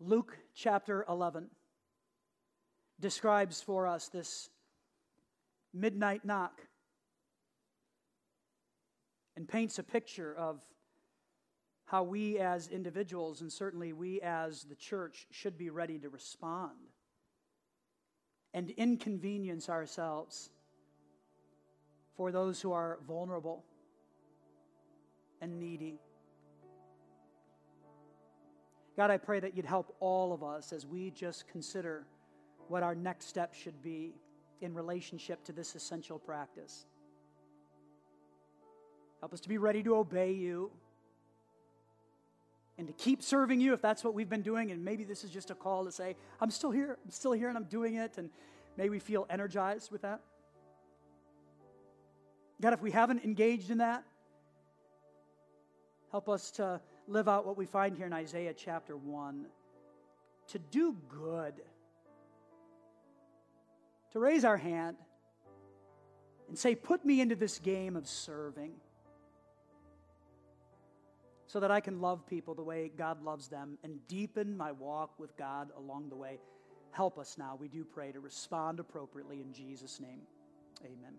Luke 0.00 0.36
chapter 0.54 1.04
11 1.08 1.48
describes 3.00 3.60
for 3.60 3.86
us 3.86 4.08
this 4.08 4.50
midnight 5.72 6.24
knock 6.24 6.60
and 9.36 9.48
paints 9.48 9.78
a 9.78 9.82
picture 9.82 10.34
of 10.34 10.60
how 11.92 12.02
we 12.02 12.38
as 12.38 12.68
individuals 12.68 13.42
and 13.42 13.52
certainly 13.52 13.92
we 13.92 14.18
as 14.22 14.64
the 14.64 14.74
church 14.74 15.26
should 15.30 15.58
be 15.58 15.68
ready 15.68 15.98
to 15.98 16.08
respond 16.08 16.70
and 18.54 18.70
inconvenience 18.70 19.68
ourselves 19.68 20.48
for 22.16 22.32
those 22.32 22.62
who 22.62 22.72
are 22.72 22.98
vulnerable 23.06 23.62
and 25.42 25.60
needy. 25.60 25.98
God, 28.96 29.10
I 29.10 29.18
pray 29.18 29.40
that 29.40 29.54
you'd 29.54 29.66
help 29.66 29.94
all 30.00 30.32
of 30.32 30.42
us 30.42 30.72
as 30.72 30.86
we 30.86 31.10
just 31.10 31.46
consider 31.46 32.06
what 32.68 32.82
our 32.82 32.94
next 32.94 33.26
step 33.26 33.52
should 33.52 33.82
be 33.82 34.14
in 34.62 34.72
relationship 34.72 35.44
to 35.44 35.52
this 35.52 35.74
essential 35.74 36.18
practice. 36.18 36.86
Help 39.20 39.34
us 39.34 39.40
to 39.40 39.48
be 39.50 39.58
ready 39.58 39.82
to 39.82 39.94
obey 39.96 40.32
you 40.32 40.70
and 42.82 42.88
to 42.88 43.04
keep 43.04 43.22
serving 43.22 43.60
you 43.60 43.74
if 43.74 43.80
that's 43.80 44.02
what 44.02 44.12
we've 44.12 44.28
been 44.28 44.42
doing. 44.42 44.72
And 44.72 44.84
maybe 44.84 45.04
this 45.04 45.22
is 45.22 45.30
just 45.30 45.52
a 45.52 45.54
call 45.54 45.84
to 45.84 45.92
say, 45.92 46.16
I'm 46.40 46.50
still 46.50 46.72
here, 46.72 46.98
I'm 47.04 47.12
still 47.12 47.30
here, 47.30 47.48
and 47.48 47.56
I'm 47.56 47.64
doing 47.64 47.94
it. 47.94 48.18
And 48.18 48.28
may 48.76 48.88
we 48.88 48.98
feel 48.98 49.24
energized 49.30 49.92
with 49.92 50.02
that. 50.02 50.20
God, 52.60 52.72
if 52.72 52.82
we 52.82 52.90
haven't 52.90 53.22
engaged 53.22 53.70
in 53.70 53.78
that, 53.78 54.02
help 56.10 56.28
us 56.28 56.50
to 56.52 56.80
live 57.06 57.28
out 57.28 57.46
what 57.46 57.56
we 57.56 57.66
find 57.66 57.96
here 57.96 58.06
in 58.06 58.12
Isaiah 58.12 58.52
chapter 58.52 58.96
1 58.96 59.46
to 60.48 60.58
do 60.58 60.96
good, 61.08 61.54
to 64.10 64.18
raise 64.18 64.44
our 64.44 64.56
hand 64.56 64.96
and 66.48 66.58
say, 66.58 66.74
Put 66.74 67.04
me 67.04 67.20
into 67.20 67.36
this 67.36 67.60
game 67.60 67.94
of 67.94 68.08
serving 68.08 68.72
so 71.52 71.60
that 71.60 71.70
I 71.70 71.80
can 71.80 72.00
love 72.00 72.26
people 72.26 72.54
the 72.54 72.62
way 72.62 72.90
God 72.96 73.22
loves 73.22 73.46
them 73.48 73.76
and 73.84 73.98
deepen 74.08 74.56
my 74.56 74.72
walk 74.72 75.18
with 75.18 75.36
God 75.36 75.68
along 75.76 76.08
the 76.08 76.16
way. 76.16 76.38
Help 76.92 77.18
us 77.18 77.36
now, 77.36 77.58
we 77.60 77.68
do 77.68 77.84
pray, 77.84 78.10
to 78.10 78.20
respond 78.20 78.80
appropriately 78.80 79.42
in 79.42 79.52
Jesus' 79.52 80.00
name. 80.00 80.22
Amen. 80.82 81.12